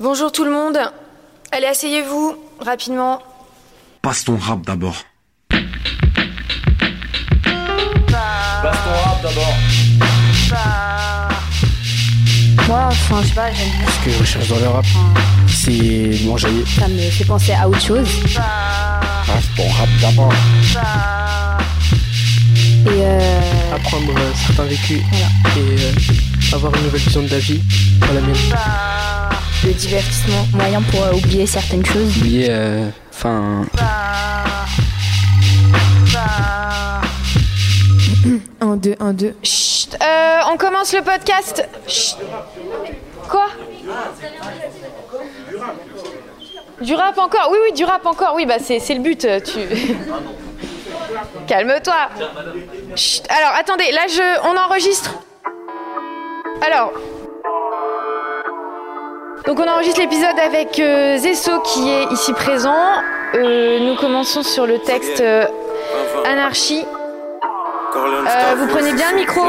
Bonjour 0.00 0.32
tout 0.32 0.44
le 0.44 0.50
monde. 0.50 0.78
Allez, 1.52 1.66
asseyez-vous, 1.66 2.36
rapidement. 2.60 3.20
Passe 4.02 4.24
ton 4.24 4.36
rap 4.36 4.64
d'abord. 4.64 4.96
Passe 5.50 5.60
ton 8.62 9.10
rap 9.10 9.22
d'abord. 9.22 9.54
Moi, 12.68 12.80
enfin, 12.88 13.20
je 13.22 13.28
sais 13.28 13.34
pas, 13.34 13.52
j'aime 13.52 13.68
bien. 13.68 13.88
Ce 13.90 14.04
que 14.04 14.10
je 14.12 14.18
recherche 14.20 14.48
dans 14.48 14.58
le 14.58 14.68
rap, 14.68 14.84
c'est 15.48 16.24
m'enjailler. 16.24 16.64
Ça 16.78 16.88
me 16.88 16.98
fait 17.10 17.24
penser 17.24 17.52
à 17.52 17.68
autre 17.68 17.80
chose. 17.80 18.08
Passe 18.34 19.44
ton 19.56 19.68
rap 19.68 19.88
d'abord. 20.00 20.32
Et 22.86 22.88
euh, 22.88 23.74
apprendre 23.74 24.14
certains 24.46 24.64
vécus 24.64 25.02
Voilà. 25.10 25.26
et 25.56 25.82
euh, 25.82 26.54
avoir 26.56 26.74
une 26.76 26.84
nouvelle 26.84 27.00
vision 27.00 27.22
de 27.22 27.28
la 27.28 27.38
vie 27.38 27.60
dans 28.00 28.14
la 28.14 28.20
mienne. 28.22 28.34
Le 29.64 29.72
divertissement, 29.72 30.46
moyen 30.54 30.80
pour 30.82 31.02
euh, 31.02 31.12
oublier 31.12 31.46
certaines 31.46 31.84
choses. 31.84 32.16
Oublier, 32.16 32.46
euh, 32.50 32.88
enfin, 33.12 33.66
Un, 38.60 38.76
deux, 38.76 38.94
un, 39.00 39.12
deux. 39.12 39.34
Chut. 39.42 39.96
Euh, 40.00 40.38
on 40.52 40.56
commence 40.56 40.92
le 40.94 41.02
podcast. 41.02 41.66
Chut. 41.86 42.16
Quoi? 43.28 43.46
Du 46.80 46.94
rap 46.94 47.18
encore? 47.18 47.48
Oui, 47.50 47.58
oui, 47.64 47.72
du 47.72 47.84
rap 47.84 48.06
encore. 48.06 48.34
Oui, 48.36 48.46
bah 48.46 48.58
c'est 48.58 48.78
le 48.94 49.00
but. 49.00 49.26
Tu... 49.44 49.58
Calme-toi. 51.46 52.08
Chut. 52.96 53.22
Alors, 53.28 53.52
attendez, 53.58 53.90
là, 53.92 54.06
je... 54.08 54.40
on 54.48 54.56
enregistre. 54.56 55.16
Alors... 56.62 56.92
Donc 59.46 59.58
on 59.58 59.66
enregistre 59.68 60.00
l'épisode 60.00 60.38
avec 60.38 60.78
euh, 60.78 61.16
Zesso 61.16 61.60
qui 61.62 61.88
est 61.88 62.12
ici 62.12 62.32
présent. 62.32 63.02
Euh, 63.34 63.78
nous 63.80 63.96
commençons 63.96 64.42
sur 64.42 64.66
le 64.66 64.78
texte 64.78 65.20
euh, 65.20 65.46
Anarchie. 66.26 66.84
Euh, 67.96 68.54
vous 68.56 68.66
prenez 68.68 68.92
bien 68.92 69.10
le 69.12 69.18
micro. 69.18 69.40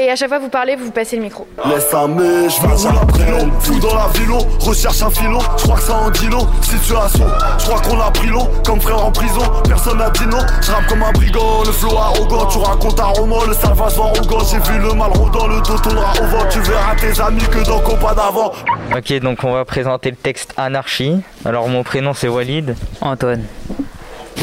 Et 0.00 0.10
à 0.10 0.16
chaque 0.16 0.28
fois 0.28 0.38
que 0.38 0.42
vous 0.42 0.48
parlez, 0.50 0.76
vous 0.76 0.90
passez 0.90 1.16
le 1.16 1.22
micro. 1.22 1.46
Laisse 1.66 1.88
ta 1.88 2.06
main, 2.06 2.48
je 2.48 2.60
veux 2.60 2.74
rouler 2.74 2.98
après 3.00 3.30
l'eau 3.30 3.50
Fou 3.60 3.78
dans 3.78 3.94
la 3.94 4.08
ville, 4.08 4.30
on 4.30 4.64
recherche 4.64 5.02
un 5.02 5.10
filon. 5.10 5.38
Je 5.56 5.62
crois 5.62 5.76
que 5.76 5.82
ça 5.82 5.94
en 5.94 6.10
dit 6.10 6.26
long, 6.26 6.46
situation. 6.62 7.26
Je 7.58 7.64
crois 7.64 7.80
qu'on 7.80 8.00
a 8.00 8.10
pris 8.10 8.28
long, 8.28 8.48
comme 8.66 8.80
frère 8.80 9.04
en 9.04 9.10
prison. 9.10 9.40
Personne 9.66 9.98
n'a 9.98 10.10
dit 10.10 10.26
non, 10.26 10.38
je 10.60 10.70
rappe 10.70 10.86
comme 10.86 11.02
un 11.02 11.12
brigand 11.12 11.62
Le 11.64 11.72
flow 11.72 11.96
arrogant, 11.96 12.46
tu 12.46 12.58
racontes 12.58 13.00
un 13.00 13.04
roman 13.04 13.44
Le 13.46 13.54
salvage 13.54 13.94
va 13.94 14.04
arrogant, 14.04 14.40
j'ai 14.40 14.58
vu 14.58 14.78
le 14.78 14.94
mal 14.94 15.10
rôdant 15.12 15.46
Le 15.46 15.60
dos 15.62 15.78
tournera 15.78 16.12
au 16.20 16.26
vent, 16.26 16.44
tu 16.50 16.60
verras 16.60 16.94
tes 16.96 17.20
amis 17.20 17.44
que 17.50 17.64
dans 17.66 17.76
le 17.76 17.82
compas 17.82 18.14
d'avant. 18.14 18.52
Ok, 18.94 19.12
donc 19.20 19.38
on 19.44 19.52
va 19.52 19.64
présenter 19.64 20.10
le 20.10 20.16
texte 20.16 20.52
Anarchie. 20.56 21.22
Alors 21.44 21.68
mon 21.68 21.82
prénom 21.82 22.12
c'est 22.14 22.28
Walid. 22.28 22.74
Antoine. 23.00 23.44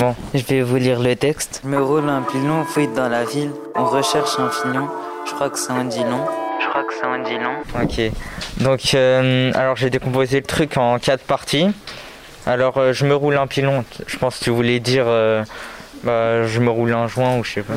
Bon. 0.02 0.16
Je 0.34 0.42
vais 0.46 0.64
vous 0.64 0.78
lire 0.78 1.00
le 1.00 1.16
texte. 1.16 1.62
Je 1.64 1.70
me 1.70 1.80
roule 1.80 2.10
un 2.10 2.24
pilon, 2.24 2.66
fouille 2.66 2.88
dans 2.88 3.08
la 3.08 3.24
ville. 3.24 3.52
On 3.76 3.86
recherche 3.86 4.32
un 4.40 4.50
filon. 4.50 4.88
Je 5.28 5.32
crois 5.32 5.52
que 5.52 5.60
ça 5.60 5.76
en 5.76 5.84
dit 5.84 6.00
long. 6.00 6.26
Je 6.60 6.68
crois 6.70 6.84
que 6.86 6.94
ça 6.96 7.08
en 7.08 7.20
dit 7.20 7.38
long. 7.38 7.58
Ok. 7.80 8.12
Donc 8.64 8.96
euh, 8.96 9.52
alors 9.54 9.76
j'ai 9.76 9.92
décomposé 9.92 10.38
le 10.38 10.46
truc 10.48 10.76
en 10.78 10.98
quatre 10.98 11.24
parties. 11.24 11.68
Alors 12.48 12.80
euh, 12.80 12.94
je 12.94 13.06
me 13.06 13.14
roule 13.14 13.38
un 13.38 13.46
pilon. 13.46 13.86
Je 14.08 14.18
pense 14.18 14.40
que 14.40 14.46
tu 14.46 14.50
voulais 14.50 14.80
dire 14.80 15.04
euh, 15.06 15.44
bah, 16.04 16.48
je 16.48 16.60
me 16.60 16.72
roule 16.72 16.94
un 16.94 17.06
joint 17.06 17.38
ou 17.38 17.44
je 17.44 17.52
sais 17.52 17.62
pas. 17.62 17.76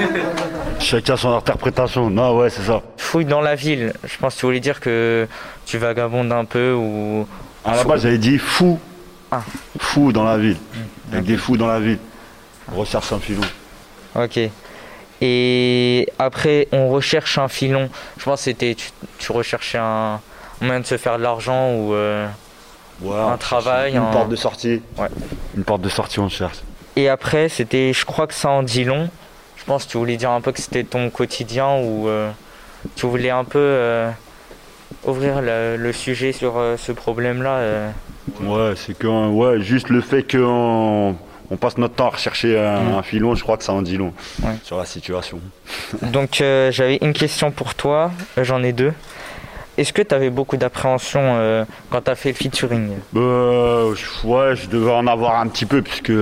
Chacun 0.80 1.16
son 1.16 1.32
interprétation. 1.32 2.10
Non, 2.10 2.36
ouais, 2.36 2.50
c'est 2.50 2.64
ça. 2.64 2.82
Fouille 2.98 3.24
dans 3.24 3.40
la 3.40 3.54
ville. 3.54 3.94
Je 4.04 4.18
pense 4.18 4.34
que 4.34 4.40
tu 4.40 4.44
voulais 4.44 4.60
dire 4.60 4.80
que 4.80 5.26
tu 5.64 5.78
vagabondes 5.78 6.30
un 6.30 6.44
peu 6.44 6.74
ou. 6.74 7.26
À 7.64 7.74
la 7.74 7.84
base, 7.84 8.02
j'avais 8.02 8.18
dit 8.18 8.36
fou. 8.36 8.78
Ah. 9.30 9.42
Fou 9.78 10.12
dans 10.12 10.24
la 10.24 10.38
ville. 10.38 10.56
Avec 11.12 11.24
des 11.24 11.36
fous 11.36 11.56
dans 11.56 11.66
la 11.66 11.80
ville. 11.80 11.98
On 12.72 12.76
recherche 12.76 13.12
un 13.12 13.18
filon. 13.20 13.42
Ok. 14.14 14.38
Et 15.20 16.08
après, 16.18 16.68
on 16.72 16.88
recherche 16.88 17.38
un 17.38 17.48
filon. 17.48 17.90
Je 18.18 18.24
pense 18.24 18.40
que 18.40 18.44
c'était 18.44 18.74
tu, 18.74 18.90
tu 19.18 19.32
recherchais 19.32 19.78
un 19.78 20.20
moyen 20.60 20.80
de 20.80 20.86
se 20.86 20.96
faire 20.96 21.18
de 21.18 21.22
l'argent 21.22 21.72
ou 21.74 21.94
euh, 21.94 22.26
Ouais, 23.00 23.16
un 23.16 23.36
travail. 23.36 23.92
Une 23.92 23.98
un- 23.98 24.10
porte 24.10 24.28
de 24.28 24.36
sortie. 24.36 24.82
Ouais. 24.96 25.08
Une 25.56 25.64
porte 25.64 25.82
de 25.82 25.88
sortie, 25.88 26.18
on 26.20 26.28
cherche. 26.28 26.58
Et 26.96 27.08
après, 27.08 27.48
c'était, 27.48 27.92
je 27.92 28.04
crois 28.04 28.26
que 28.26 28.34
ça 28.34 28.48
en 28.50 28.62
dit 28.62 28.84
long. 28.84 29.08
Je 29.56 29.64
pense 29.64 29.84
que 29.84 29.90
tu 29.92 29.98
voulais 29.98 30.16
dire 30.16 30.30
un 30.30 30.40
peu 30.40 30.52
que 30.52 30.60
c'était 30.60 30.84
ton 30.84 31.10
quotidien 31.10 31.76
ou 31.76 32.08
euh, 32.08 32.30
tu 32.96 33.06
voulais 33.06 33.30
un 33.30 33.44
peu 33.44 33.58
euh, 33.58 34.10
ouvrir 35.04 35.40
le, 35.42 35.76
le 35.76 35.92
sujet 35.92 36.32
sur 36.32 36.54
ce 36.78 36.92
problème-là. 36.92 37.58
Ouais, 38.40 38.74
c'est 38.76 38.96
que 38.96 39.06
ouais, 39.28 39.60
juste 39.60 39.88
le 39.90 40.00
fait 40.00 40.22
qu'on 40.30 41.14
on 41.50 41.56
passe 41.56 41.78
notre 41.78 41.94
temps 41.94 42.06
à 42.08 42.10
rechercher 42.10 42.58
un, 42.58 42.98
un 42.98 43.02
filon, 43.02 43.34
je 43.34 43.42
crois 43.42 43.56
que 43.56 43.64
ça 43.64 43.72
en 43.72 43.82
dit 43.82 43.96
long 43.96 44.12
Ouais. 44.42 44.54
sur 44.64 44.76
la 44.76 44.84
situation. 44.84 45.40
Donc 46.02 46.40
euh, 46.40 46.70
j'avais 46.70 46.96
une 47.00 47.12
question 47.12 47.50
pour 47.50 47.74
toi, 47.74 48.10
Euh, 48.36 48.44
j'en 48.44 48.62
ai 48.62 48.72
deux. 48.72 48.92
Est-ce 49.78 49.92
que 49.92 50.02
tu 50.02 50.12
avais 50.14 50.30
beaucoup 50.30 50.56
d'appréhension 50.56 51.20
euh, 51.22 51.64
quand 51.90 52.00
tu 52.02 52.10
as 52.10 52.16
fait 52.16 52.30
le 52.30 52.34
featuring? 52.34 52.90
Euh, 53.16 53.94
je- 53.94 54.26
ouais, 54.26 54.56
je 54.56 54.68
devais 54.68 54.90
en 54.90 55.06
avoir 55.06 55.38
un 55.40 55.46
petit 55.46 55.66
peu 55.66 55.82
puisque 55.82 56.12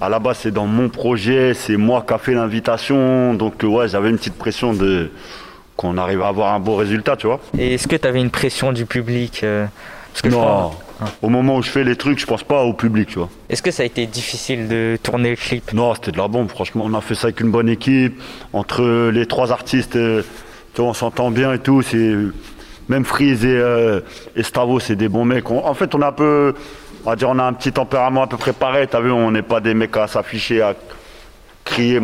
à 0.00 0.08
la 0.10 0.18
base 0.18 0.38
c'est 0.42 0.50
dans 0.50 0.66
mon 0.66 0.88
projet, 0.90 1.54
c'est 1.54 1.76
moi 1.78 2.04
qui 2.06 2.12
a 2.12 2.18
fait 2.18 2.34
l'invitation, 2.34 3.32
donc 3.34 3.54
ouais, 3.62 3.88
j'avais 3.88 4.10
une 4.10 4.18
petite 4.18 4.36
pression 4.36 4.74
de 4.74 5.10
qu'on 5.74 5.96
arrive 5.96 6.20
à 6.22 6.28
avoir 6.28 6.52
un 6.52 6.60
beau 6.60 6.76
résultat, 6.76 7.16
tu 7.16 7.26
vois. 7.26 7.40
Et 7.58 7.74
est-ce 7.74 7.88
que 7.88 7.96
tu 7.96 8.06
avais 8.06 8.20
une 8.20 8.30
pression 8.30 8.72
du 8.72 8.84
public 8.84 9.40
parce 10.12 10.20
que 10.22 10.28
je 10.30 10.34
Non. 10.36 10.40
crois- 10.42 10.72
Au 11.22 11.28
moment 11.28 11.56
où 11.56 11.62
je 11.62 11.70
fais 11.70 11.84
les 11.84 11.96
trucs, 11.96 12.18
je 12.18 12.26
pense 12.26 12.42
pas 12.42 12.62
au 12.62 12.72
public, 12.72 13.08
tu 13.08 13.18
vois. 13.18 13.28
Est-ce 13.48 13.62
que 13.62 13.70
ça 13.70 13.82
a 13.82 13.86
été 13.86 14.06
difficile 14.06 14.68
de 14.68 14.98
tourner 15.02 15.30
le 15.30 15.36
clip? 15.36 15.72
Non, 15.72 15.94
c'était 15.94 16.12
de 16.12 16.18
la 16.18 16.28
bombe, 16.28 16.48
franchement. 16.48 16.84
On 16.86 16.94
a 16.94 17.00
fait 17.00 17.14
ça 17.14 17.28
avec 17.28 17.40
une 17.40 17.50
bonne 17.50 17.68
équipe. 17.68 18.20
Entre 18.52 19.10
les 19.10 19.26
trois 19.26 19.52
artistes, 19.52 19.96
euh, 19.96 20.22
tu 20.74 20.80
vois, 20.80 20.90
on 20.90 20.94
s'entend 20.94 21.30
bien 21.30 21.52
et 21.52 21.58
tout. 21.58 21.82
C'est 21.82 22.14
Même 22.88 23.04
Freeze 23.04 23.44
et, 23.44 23.48
euh, 23.56 24.00
et 24.36 24.42
Stavo, 24.42 24.80
c'est 24.80 24.96
des 24.96 25.08
bons 25.08 25.24
mecs. 25.24 25.50
On- 25.50 25.64
en 25.64 25.74
fait, 25.74 25.94
on 25.94 26.02
a 26.02 26.08
un 26.08 26.12
peu. 26.12 26.54
On 27.04 27.10
va 27.10 27.16
dire, 27.16 27.28
on 27.30 27.38
a 27.38 27.44
un 27.44 27.52
petit 27.52 27.72
tempérament 27.72 28.22
à 28.22 28.26
peu 28.26 28.36
près 28.36 28.52
pareil. 28.52 28.86
T'as 28.90 29.00
vu, 29.00 29.10
on 29.10 29.30
n'est 29.30 29.42
pas 29.42 29.60
des 29.60 29.74
mecs 29.74 29.96
à 29.96 30.06
s'afficher, 30.08 30.62
à 30.62 30.74
crier. 31.64 32.00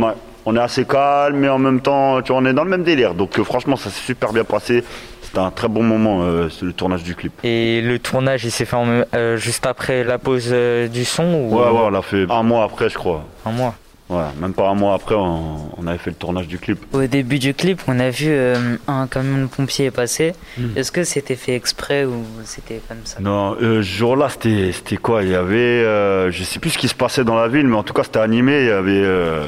On 0.46 0.56
est 0.56 0.60
assez 0.60 0.84
calme, 0.86 1.36
mais 1.36 1.48
en 1.48 1.58
même 1.58 1.80
temps, 1.80 2.22
tu 2.22 2.32
vois, 2.32 2.40
on 2.40 2.44
est 2.46 2.52
dans 2.54 2.64
le 2.64 2.70
même 2.70 2.84
délire. 2.84 3.12
Donc, 3.14 3.38
euh, 3.38 3.44
franchement, 3.44 3.76
ça 3.76 3.90
s'est 3.90 4.00
super 4.06 4.32
bien 4.32 4.44
passé. 4.44 4.82
C'était 5.28 5.40
un 5.40 5.50
très 5.50 5.68
bon 5.68 5.82
moment, 5.82 6.22
euh, 6.22 6.48
c'est 6.48 6.64
le 6.64 6.72
tournage 6.72 7.02
du 7.02 7.14
clip. 7.14 7.34
Et 7.44 7.82
le 7.82 7.98
tournage, 7.98 8.46
il 8.46 8.50
s'est 8.50 8.64
fait 8.64 8.76
en 8.76 8.86
euh, 9.14 9.36
juste 9.36 9.66
après 9.66 10.02
la 10.02 10.16
pause 10.16 10.48
euh, 10.52 10.88
du 10.88 11.04
son 11.04 11.24
ou? 11.24 11.54
Ouais, 11.54 11.66
ouais, 11.70 11.80
on 11.84 11.90
l'a 11.90 12.00
fait 12.00 12.24
un 12.30 12.42
mois 12.42 12.64
après, 12.64 12.88
je 12.88 12.94
crois. 12.94 13.26
un 13.44 13.50
mois 13.52 13.74
Ouais, 14.08 14.24
même 14.40 14.54
pas 14.54 14.70
un 14.70 14.74
mois 14.74 14.94
après, 14.94 15.14
on, 15.14 15.68
on 15.76 15.86
avait 15.86 15.98
fait 15.98 16.08
le 16.08 16.16
tournage 16.16 16.46
du 16.48 16.56
clip. 16.58 16.78
Au 16.94 17.02
début 17.06 17.38
du 17.38 17.52
clip, 17.52 17.82
on 17.88 18.00
a 18.00 18.08
vu 18.08 18.28
euh, 18.30 18.76
un 18.86 19.06
camion 19.06 19.42
de 19.42 19.48
pompiers 19.48 19.90
passer. 19.90 20.32
Hmm. 20.56 20.68
Est-ce 20.76 20.90
que 20.90 21.04
c'était 21.04 21.36
fait 21.36 21.54
exprès 21.54 22.06
ou 22.06 22.24
c'était 22.44 22.80
comme 22.88 23.04
ça? 23.04 23.20
Non, 23.20 23.54
euh, 23.60 23.82
ce 23.82 23.86
jour-là, 23.86 24.30
c'était 24.30 24.72
c'était 24.72 24.96
quoi? 24.96 25.24
Il 25.24 25.28
y 25.28 25.34
avait, 25.34 25.56
euh, 25.84 26.30
je 26.30 26.42
sais 26.42 26.58
plus 26.58 26.70
ce 26.70 26.78
qui 26.78 26.88
se 26.88 26.94
passait 26.94 27.22
dans 27.24 27.36
la 27.36 27.48
ville, 27.48 27.66
mais 27.66 27.76
en 27.76 27.82
tout 27.82 27.92
cas, 27.92 28.02
c'était 28.04 28.20
animé. 28.20 28.60
Il 28.62 28.68
y 28.68 28.70
avait, 28.70 28.92
euh, 29.04 29.46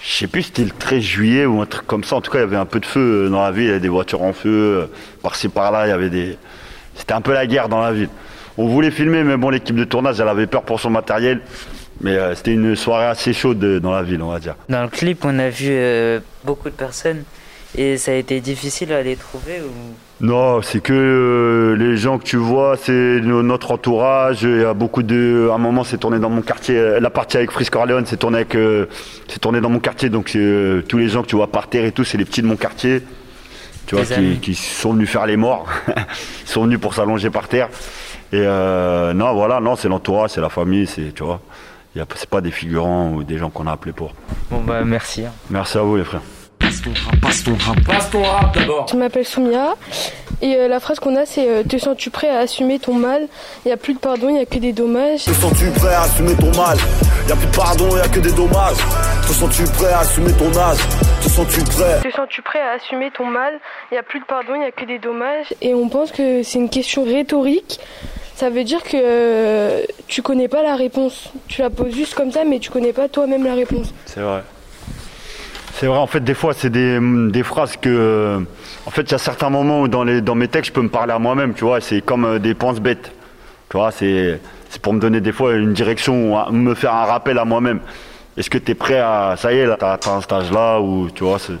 je 0.00 0.12
sais 0.12 0.26
plus, 0.26 0.44
c'était 0.44 0.64
le 0.64 0.70
13 0.70 1.02
juillet 1.02 1.46
ou 1.46 1.60
un 1.60 1.66
truc 1.66 1.86
comme 1.86 2.04
ça. 2.04 2.16
En 2.16 2.20
tout 2.20 2.30
cas, 2.30 2.38
il 2.38 2.42
y 2.42 2.44
avait 2.44 2.56
un 2.56 2.66
peu 2.66 2.80
de 2.80 2.86
feu 2.86 3.26
euh, 3.26 3.28
dans 3.28 3.42
la 3.42 3.50
ville. 3.50 3.64
Il 3.64 3.68
y 3.68 3.70
avait 3.70 3.80
des 3.80 3.88
voitures 3.88 4.22
en 4.22 4.32
feu, 4.32 4.48
euh, 4.82 4.86
par-ci 5.22 5.48
par-là. 5.48 5.86
Il 5.86 5.90
y 5.90 5.92
avait 5.92 6.10
des, 6.10 6.38
c'était 6.94 7.14
un 7.14 7.20
peu 7.20 7.32
la 7.32 7.46
guerre 7.46 7.68
dans 7.68 7.80
la 7.80 7.92
ville. 7.92 8.08
On 8.56 8.66
voulait 8.66 8.90
filmer, 8.90 9.22
mais 9.24 9.36
bon, 9.36 9.50
l'équipe 9.50 9.76
de 9.76 9.84
tournage, 9.84 10.20
elle 10.20 10.28
avait 10.28 10.46
peur 10.46 10.62
pour 10.62 10.80
son 10.80 10.90
matériel. 10.90 11.40
Mais 12.00 12.12
euh, 12.16 12.34
c'était 12.34 12.52
une 12.52 12.76
soirée 12.76 13.06
assez 13.06 13.32
chaude 13.32 13.58
dans 13.80 13.92
la 13.92 14.02
ville, 14.02 14.22
on 14.22 14.30
va 14.30 14.38
dire. 14.38 14.54
Dans 14.68 14.82
le 14.82 14.88
clip, 14.88 15.24
on 15.24 15.36
a 15.38 15.48
vu 15.50 15.76
beaucoup 16.44 16.70
de 16.70 16.74
personnes 16.74 17.24
Et 17.76 17.96
ça 17.98 18.12
a 18.12 18.14
été 18.14 18.40
difficile 18.40 18.92
à 18.92 19.02
les 19.02 19.16
trouver 19.16 19.60
ou... 19.60 19.94
Non, 20.20 20.62
c'est 20.62 20.80
que 20.80 20.92
euh, 20.92 21.76
les 21.76 21.96
gens 21.96 22.18
que 22.18 22.24
tu 22.24 22.36
vois, 22.36 22.76
c'est 22.76 23.20
notre 23.20 23.70
entourage. 23.70 24.42
Il 24.42 24.62
y 24.62 24.64
a 24.64 24.74
beaucoup 24.74 25.04
de. 25.04 25.48
À 25.52 25.54
un 25.54 25.58
moment, 25.58 25.84
c'est 25.84 25.98
tourné 25.98 26.18
dans 26.18 26.30
mon 26.30 26.42
quartier. 26.42 26.98
La 26.98 27.10
partie 27.10 27.36
avec 27.36 27.52
Frisco 27.52 27.78
Orleans, 27.78 28.02
c'est 28.04 28.16
tourné 28.16 28.38
avec. 28.38 28.56
Euh, 28.56 28.86
tourné 29.40 29.60
dans 29.60 29.70
mon 29.70 29.78
quartier. 29.78 30.08
Donc 30.08 30.34
euh, 30.34 30.82
tous 30.82 30.98
les 30.98 31.08
gens 31.08 31.22
que 31.22 31.28
tu 31.28 31.36
vois 31.36 31.46
par 31.46 31.68
terre 31.68 31.84
et 31.84 31.92
tout, 31.92 32.02
c'est 32.02 32.18
les 32.18 32.24
petits 32.24 32.42
de 32.42 32.48
mon 32.48 32.56
quartier. 32.56 33.04
Tu 33.86 33.94
vois, 33.94 34.04
qui, 34.04 34.38
qui, 34.40 34.54
sont 34.56 34.92
venus 34.92 35.08
faire 35.08 35.24
les 35.24 35.36
morts. 35.36 35.68
Ils 36.42 36.48
sont 36.48 36.64
venus 36.64 36.80
pour 36.80 36.94
s'allonger 36.94 37.30
par 37.30 37.46
terre. 37.46 37.68
Et 38.32 38.42
non, 38.42 39.34
voilà, 39.34 39.60
non, 39.60 39.76
c'est 39.76 39.88
l'entourage, 39.88 40.30
c'est 40.30 40.40
la 40.40 40.50
famille, 40.50 40.86
c'est 40.86 41.14
tu 41.14 41.22
vois. 41.22 41.40
C'est 42.16 42.28
pas 42.28 42.40
des 42.40 42.50
figurants 42.50 43.12
ou 43.12 43.24
des 43.24 43.38
gens 43.38 43.50
qu'on 43.50 43.66
a 43.66 43.72
appelés 43.72 43.92
pour. 43.92 44.12
Bon 44.50 44.60
bah 44.60 44.84
merci. 44.84 45.24
Hein. 45.24 45.32
Merci 45.48 45.78
à 45.78 45.82
vous 45.82 45.96
les 45.96 46.04
frères. 46.04 46.20
Passe 46.68 46.82
ton 46.82 46.90
rap, 46.92 47.20
passe 47.22 47.44
ton 47.44 47.54
rap, 47.54 47.80
passe 47.86 48.10
ton 48.10 48.22
rap 48.22 48.54
d'abord. 48.54 48.86
Je 48.90 48.96
m'appelle 48.96 49.24
Soumia 49.24 49.74
et 50.42 50.54
euh, 50.54 50.68
la 50.68 50.80
phrase 50.80 51.00
qu'on 51.00 51.16
a 51.16 51.24
c'est 51.24 51.48
euh, 51.48 51.62
Te 51.62 51.78
sens-tu 51.78 52.10
prêt 52.10 52.28
à 52.28 52.40
assumer 52.40 52.78
ton 52.78 52.92
mal? 52.92 53.26
Il 53.64 53.68
n'y 53.68 53.72
a 53.72 53.78
plus 53.78 53.94
de 53.94 53.98
pardon, 53.98 54.28
il 54.28 54.34
n'y 54.34 54.40
a 54.40 54.44
que 54.44 54.58
des 54.58 54.74
dommages. 54.74 55.24
Te 55.24 55.30
sens-tu 55.30 55.70
prêt 55.70 55.94
à 55.94 56.02
assumer 56.02 56.34
ton 56.34 56.54
mal? 56.54 56.76
Il 57.22 57.26
n'y 57.26 57.32
a 57.32 57.36
plus 57.36 57.46
de 57.46 57.56
pardon, 57.56 57.88
il 57.88 57.94
n'y 57.94 58.00
a 58.02 58.08
que 58.08 58.20
des 58.20 58.32
dommages. 58.32 58.76
Te 59.26 59.32
sens-tu 59.32 59.64
prêt 59.64 59.90
à 59.90 60.00
assumer 60.00 60.32
ton 60.34 60.58
âge? 60.58 60.78
Te 61.22 61.28
sens-tu 61.30 61.60
prêt? 61.62 62.00
Te 62.02 62.14
sens-tu 62.14 62.42
prêt 62.42 62.60
à 62.60 62.72
assumer 62.72 63.10
ton 63.16 63.24
mal? 63.24 63.54
Il 63.90 63.94
n'y 63.94 63.98
a 63.98 64.02
plus 64.02 64.20
de 64.20 64.26
pardon, 64.26 64.54
il 64.54 64.60
n'y 64.60 64.66
a 64.66 64.70
que 64.70 64.84
des 64.84 64.98
dommages. 64.98 65.54
Et 65.62 65.72
on 65.72 65.88
pense 65.88 66.12
que 66.12 66.42
c'est 66.42 66.58
une 66.58 66.68
question 66.68 67.02
rhétorique. 67.02 67.80
Ça 68.34 68.50
veut 68.50 68.64
dire 68.64 68.82
que 68.82 68.90
euh, 68.94 69.82
tu 70.06 70.20
connais 70.20 70.48
pas 70.48 70.62
la 70.62 70.76
réponse. 70.76 71.32
Tu 71.48 71.62
la 71.62 71.70
poses 71.70 71.94
juste 71.94 72.12
comme 72.12 72.30
ça, 72.30 72.44
mais 72.44 72.58
tu 72.58 72.68
connais 72.68 72.92
pas 72.92 73.08
toi-même 73.08 73.44
la 73.46 73.54
réponse. 73.54 73.94
C'est 74.04 74.20
vrai. 74.20 74.42
C'est 75.78 75.86
vrai, 75.86 75.98
en 75.98 76.08
fait, 76.08 76.24
des 76.24 76.34
fois, 76.34 76.54
c'est 76.54 76.70
des, 76.70 76.98
des, 77.30 77.44
phrases 77.44 77.76
que. 77.76 78.40
En 78.84 78.90
fait, 78.90 79.02
il 79.02 79.12
y 79.12 79.14
a 79.14 79.18
certains 79.18 79.48
moments 79.48 79.82
où 79.82 79.86
dans 79.86 80.34
mes 80.34 80.48
textes, 80.48 80.70
je 80.70 80.72
peux 80.72 80.82
me 80.82 80.88
parler 80.88 81.12
à 81.12 81.20
moi-même, 81.20 81.54
tu 81.54 81.64
vois. 81.64 81.80
C'est 81.80 82.00
comme 82.00 82.24
euh, 82.24 82.38
des 82.40 82.54
penses 82.54 82.80
bêtes. 82.80 83.12
Tu 83.70 83.76
vois, 83.76 83.92
c'est 83.92 84.40
pour 84.82 84.92
me 84.92 84.98
donner 84.98 85.20
des 85.20 85.30
fois 85.30 85.54
une 85.54 85.72
direction, 85.74 86.34
ou 86.34 86.52
me 86.52 86.74
faire 86.74 86.94
un 86.94 87.04
rappel 87.04 87.38
à 87.38 87.44
moi-même. 87.44 87.78
Est-ce 88.36 88.50
que 88.50 88.58
tu 88.58 88.72
es 88.72 88.74
prêt 88.74 88.98
à. 88.98 89.36
Ça 89.38 89.52
y 89.52 89.58
est, 89.58 89.66
là, 89.66 89.76
tu 89.78 90.08
as, 90.08 90.12
un 90.12 90.20
stage 90.20 90.50
là, 90.50 90.80
ou 90.80 91.10
tu 91.14 91.22
vois, 91.22 91.38
ce, 91.38 91.52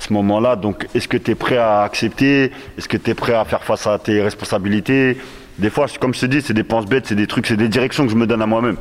ce 0.00 0.12
moment-là? 0.14 0.56
Donc, 0.56 0.88
est-ce 0.92 1.06
que 1.06 1.16
tu 1.16 1.30
es 1.30 1.34
prêt 1.36 1.58
à 1.58 1.82
accepter? 1.82 2.50
Est-ce 2.76 2.88
que 2.88 2.96
tu 2.96 3.10
es 3.10 3.14
prêt 3.14 3.34
à 3.34 3.44
faire 3.44 3.62
face 3.62 3.86
à 3.86 4.00
tes 4.00 4.20
responsabilités? 4.20 5.16
Des 5.58 5.70
fois, 5.70 5.86
comme 6.00 6.12
je 6.12 6.22
te 6.22 6.26
dis, 6.26 6.42
c'est 6.42 6.54
des 6.54 6.64
penses 6.64 6.86
bêtes, 6.86 7.06
c'est 7.06 7.14
des 7.14 7.28
trucs, 7.28 7.46
c'est 7.46 7.56
des 7.56 7.68
directions 7.68 8.04
que 8.04 8.10
je 8.10 8.16
me 8.16 8.26
donne 8.26 8.42
à 8.42 8.46
moi-même. 8.46 8.78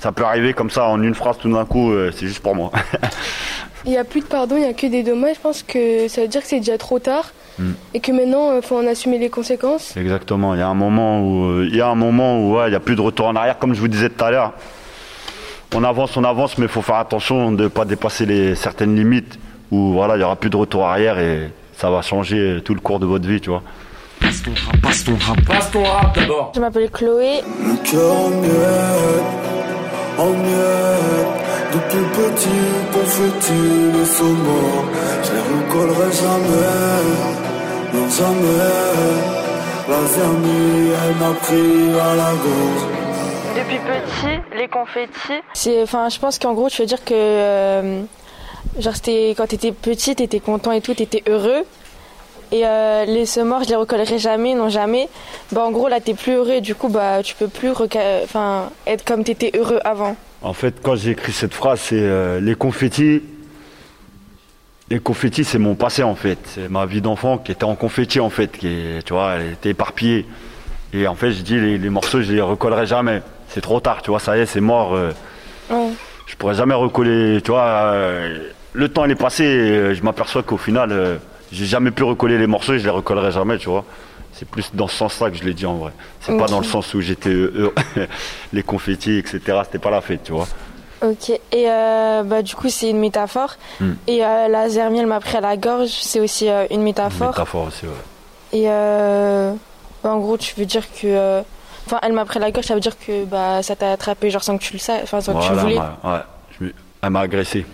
Ça 0.00 0.10
peut 0.10 0.24
arriver 0.24 0.54
comme 0.54 0.70
ça 0.70 0.86
en 0.86 1.02
une 1.02 1.14
phrase 1.14 1.38
tout 1.38 1.52
d'un 1.52 1.64
coup, 1.64 1.92
euh, 1.92 2.10
c'est 2.12 2.26
juste 2.26 2.40
pour 2.40 2.56
moi. 2.56 2.72
Il 3.88 3.92
n'y 3.92 3.96
a 3.96 4.04
plus 4.04 4.20
de 4.20 4.26
pardon, 4.26 4.56
il 4.56 4.60
n'y 4.60 4.68
a 4.68 4.74
que 4.74 4.86
des 4.86 5.02
dommages. 5.02 5.36
Je 5.36 5.40
pense 5.40 5.62
que 5.62 6.08
ça 6.08 6.20
veut 6.20 6.28
dire 6.28 6.42
que 6.42 6.46
c'est 6.46 6.58
déjà 6.58 6.76
trop 6.76 6.98
tard 6.98 7.32
hmm. 7.58 7.70
et 7.94 8.00
que 8.00 8.12
maintenant, 8.12 8.54
il 8.54 8.60
faut 8.60 8.76
en 8.76 8.86
assumer 8.86 9.16
les 9.16 9.30
conséquences. 9.30 9.96
Exactement. 9.96 10.54
Il 10.54 10.58
y 10.58 10.62
a 10.62 10.68
un 10.68 10.74
moment 10.74 11.22
où 11.22 11.46
euh, 11.46 11.66
il 11.70 11.74
y 11.74 11.80
a 11.80 11.88
un 11.88 11.94
moment 11.94 12.38
où 12.38 12.62
il 12.66 12.68
n'y 12.68 12.76
a 12.76 12.80
plus 12.80 12.96
de 12.96 13.00
retour 13.00 13.28
en 13.28 13.34
arrière, 13.34 13.58
comme 13.58 13.72
je 13.72 13.80
vous 13.80 13.88
disais 13.88 14.10
tout 14.10 14.22
à 14.22 14.30
l'heure. 14.30 14.52
On 15.74 15.82
avance, 15.84 16.18
on 16.18 16.24
avance, 16.24 16.58
mais 16.58 16.66
il 16.66 16.70
faut 16.70 16.82
faire 16.82 16.96
attention 16.96 17.50
de 17.50 17.62
ne 17.62 17.68
pas 17.68 17.86
dépasser 17.86 18.26
les, 18.26 18.54
certaines 18.56 18.94
limites 18.94 19.38
où 19.70 19.94
voilà, 19.94 20.16
il 20.16 20.18
n'y 20.18 20.24
aura 20.24 20.36
plus 20.36 20.50
de 20.50 20.56
retour 20.56 20.84
arrière 20.86 21.18
et 21.18 21.50
ça 21.74 21.90
va 21.90 22.02
changer 22.02 22.60
tout 22.62 22.74
le 22.74 22.80
cours 22.80 22.98
de 22.98 23.06
votre 23.06 23.26
vie, 23.26 23.40
tu 23.40 23.48
vois. 23.48 23.62
Passe 24.20 24.42
ton 24.42 24.50
rap, 24.50 24.80
passe 24.82 25.04
ton 25.04 25.14
rap, 25.14 25.40
passe 25.46 25.70
ton 25.70 25.82
rap 25.82 26.14
d'abord. 26.14 26.52
Je 26.54 26.60
m'appelle 26.60 26.90
Chloé. 26.90 27.40
Le 27.64 27.76
cœur 27.90 28.12
en 30.18 30.32
depuis 31.72 32.04
petit, 32.16 32.48
confetti, 32.92 33.52
les 33.92 34.04
sauts 34.06 34.24
Je 35.22 35.32
les 35.32 35.40
recollerai 35.40 36.12
jamais, 36.12 36.64
non 37.92 38.08
jamais 38.08 38.74
La 39.88 40.06
zermie, 40.06 40.92
elle 41.04 41.16
m'a 41.16 41.34
pris 41.34 42.00
à 42.00 42.14
la 42.14 42.30
gorge 42.42 42.84
Depuis 43.54 43.78
petit, 43.78 44.56
les 44.58 44.68
confettis 44.68 45.42
C'est, 45.52 45.82
enfin, 45.82 46.08
je 46.08 46.18
pense 46.18 46.38
qu'en 46.38 46.54
gros, 46.54 46.70
tu 46.70 46.80
veux 46.80 46.86
dire 46.86 47.04
que... 47.04 47.14
Euh, 47.14 48.02
genre, 48.78 48.96
c'était, 48.96 49.34
quand 49.36 49.46
t'étais 49.46 49.72
petit, 49.72 50.16
t'étais 50.16 50.40
content 50.40 50.72
et 50.72 50.80
tout, 50.80 50.94
t'étais 50.94 51.22
heureux. 51.28 51.64
Et 52.50 52.66
euh, 52.66 53.04
les 53.04 53.26
morts, 53.44 53.64
je 53.64 53.68
les 53.68 53.76
recollerai 53.76 54.18
jamais, 54.18 54.54
non 54.54 54.70
jamais. 54.70 55.10
Bah, 55.52 55.64
en 55.66 55.70
gros, 55.70 55.88
là, 55.88 56.00
t'es 56.00 56.14
plus 56.14 56.32
heureux, 56.32 56.62
du 56.62 56.74
coup, 56.74 56.88
bah, 56.88 57.22
tu 57.22 57.34
peux 57.34 57.48
plus 57.48 57.70
enfin, 58.24 58.70
être 58.86 59.04
comme 59.04 59.22
t'étais 59.22 59.52
heureux 59.54 59.80
avant. 59.84 60.16
En 60.40 60.52
fait, 60.52 60.76
quand 60.82 60.94
j'ai 60.94 61.10
écrit 61.10 61.32
cette 61.32 61.54
phrase, 61.54 61.80
c'est 61.80 61.98
euh, 61.98 62.40
les 62.40 62.54
confettis. 62.54 63.22
Les 64.88 65.00
confettis, 65.00 65.44
c'est 65.44 65.58
mon 65.58 65.74
passé 65.74 66.02
en 66.02 66.14
fait. 66.14 66.38
C'est 66.44 66.68
ma 66.68 66.86
vie 66.86 67.00
d'enfant 67.00 67.38
qui 67.38 67.52
était 67.52 67.64
en 67.64 67.74
confetti 67.74 68.20
en 68.20 68.30
fait, 68.30 68.52
qui 68.52 69.00
tu 69.04 69.12
vois, 69.12 69.34
elle 69.34 69.52
était 69.52 69.70
éparpillée. 69.70 70.26
Et 70.92 71.06
en 71.06 71.14
fait, 71.14 71.32
je 71.32 71.42
dis 71.42 71.58
les, 71.58 71.90
morceaux, 71.90 72.22
je 72.22 72.32
les 72.32 72.40
recollerai 72.40 72.86
jamais. 72.86 73.22
C'est 73.48 73.60
trop 73.60 73.80
tard, 73.80 74.00
tu 74.00 74.10
vois, 74.10 74.20
ça 74.20 74.38
y 74.38 74.40
est, 74.40 74.46
c'est 74.46 74.60
mort. 74.60 74.94
Euh, 74.94 75.10
je 76.26 76.36
pourrais 76.36 76.54
jamais 76.54 76.74
recoller, 76.74 77.42
tu 77.42 77.50
vois. 77.50 77.64
Euh, 77.64 78.48
le 78.72 78.88
temps 78.88 79.04
il 79.04 79.10
est 79.10 79.16
passé, 79.16 79.94
je 79.94 80.02
m'aperçois 80.02 80.42
qu'au 80.42 80.56
final, 80.56 81.18
j'ai 81.50 81.66
jamais 81.66 81.90
pu 81.90 82.04
recoller 82.04 82.38
les 82.38 82.46
morceaux 82.46 82.74
et 82.74 82.78
je 82.78 82.84
les 82.84 82.90
recollerai 82.90 83.32
jamais, 83.32 83.58
tu 83.58 83.68
vois. 83.68 83.84
C'est 84.32 84.48
plus 84.48 84.70
dans 84.74 84.86
ce 84.88 84.96
sens-là 84.96 85.30
que 85.30 85.36
je 85.36 85.44
l'ai 85.44 85.54
dit 85.54 85.66
en 85.66 85.76
vrai. 85.76 85.92
C'est 86.20 86.36
pas 86.36 86.46
dans 86.46 86.60
le 86.60 86.64
sens 86.64 86.94
où 86.94 87.00
j'étais 87.00 87.30
heureux, 87.30 87.74
les 88.52 88.62
confettis, 88.62 89.18
etc. 89.18 89.40
C'était 89.64 89.78
pas 89.78 89.90
la 89.90 90.00
fête, 90.00 90.22
tu 90.24 90.32
vois. 90.32 90.46
Ok, 91.00 91.30
et 91.30 91.40
euh, 91.52 92.22
bah, 92.24 92.42
du 92.42 92.54
coup, 92.56 92.68
c'est 92.68 92.90
une 92.90 92.98
métaphore. 92.98 93.54
Hmm. 93.80 93.92
Et 94.06 94.24
euh, 94.24 94.48
la 94.48 94.68
zermie, 94.68 94.98
elle 94.98 95.06
m'a 95.06 95.20
pris 95.20 95.36
à 95.36 95.40
la 95.40 95.56
gorge, 95.56 95.90
c'est 95.90 96.18
aussi 96.18 96.48
euh, 96.48 96.66
une 96.70 96.82
métaphore. 96.82 97.28
Une 97.28 97.32
métaphore 97.32 97.68
aussi, 97.68 97.86
ouais. 97.86 98.58
Et 98.58 98.66
bah, 100.02 100.10
en 100.10 100.18
gros, 100.18 100.36
tu 100.36 100.54
veux 100.56 100.66
dire 100.66 100.84
que. 100.92 101.42
Enfin, 101.86 102.00
elle 102.02 102.12
m'a 102.12 102.24
pris 102.24 102.38
à 102.38 102.40
la 102.40 102.50
gorge, 102.50 102.66
ça 102.66 102.74
veut 102.74 102.80
dire 102.80 102.98
que 102.98 103.24
bah, 103.24 103.62
ça 103.62 103.76
t'a 103.76 103.92
attrapé, 103.92 104.30
genre 104.30 104.42
sans 104.42 104.58
que 104.58 104.62
tu 104.62 104.74
le 104.74 104.78
sais, 104.78 105.00
enfin 105.02 105.20
sans 105.20 105.34
que 105.34 105.46
tu 105.46 105.52
voulais. 105.52 105.78
Ouais, 105.78 106.72
elle 107.02 107.10
m'a 107.10 107.20
agressé. 107.20 107.64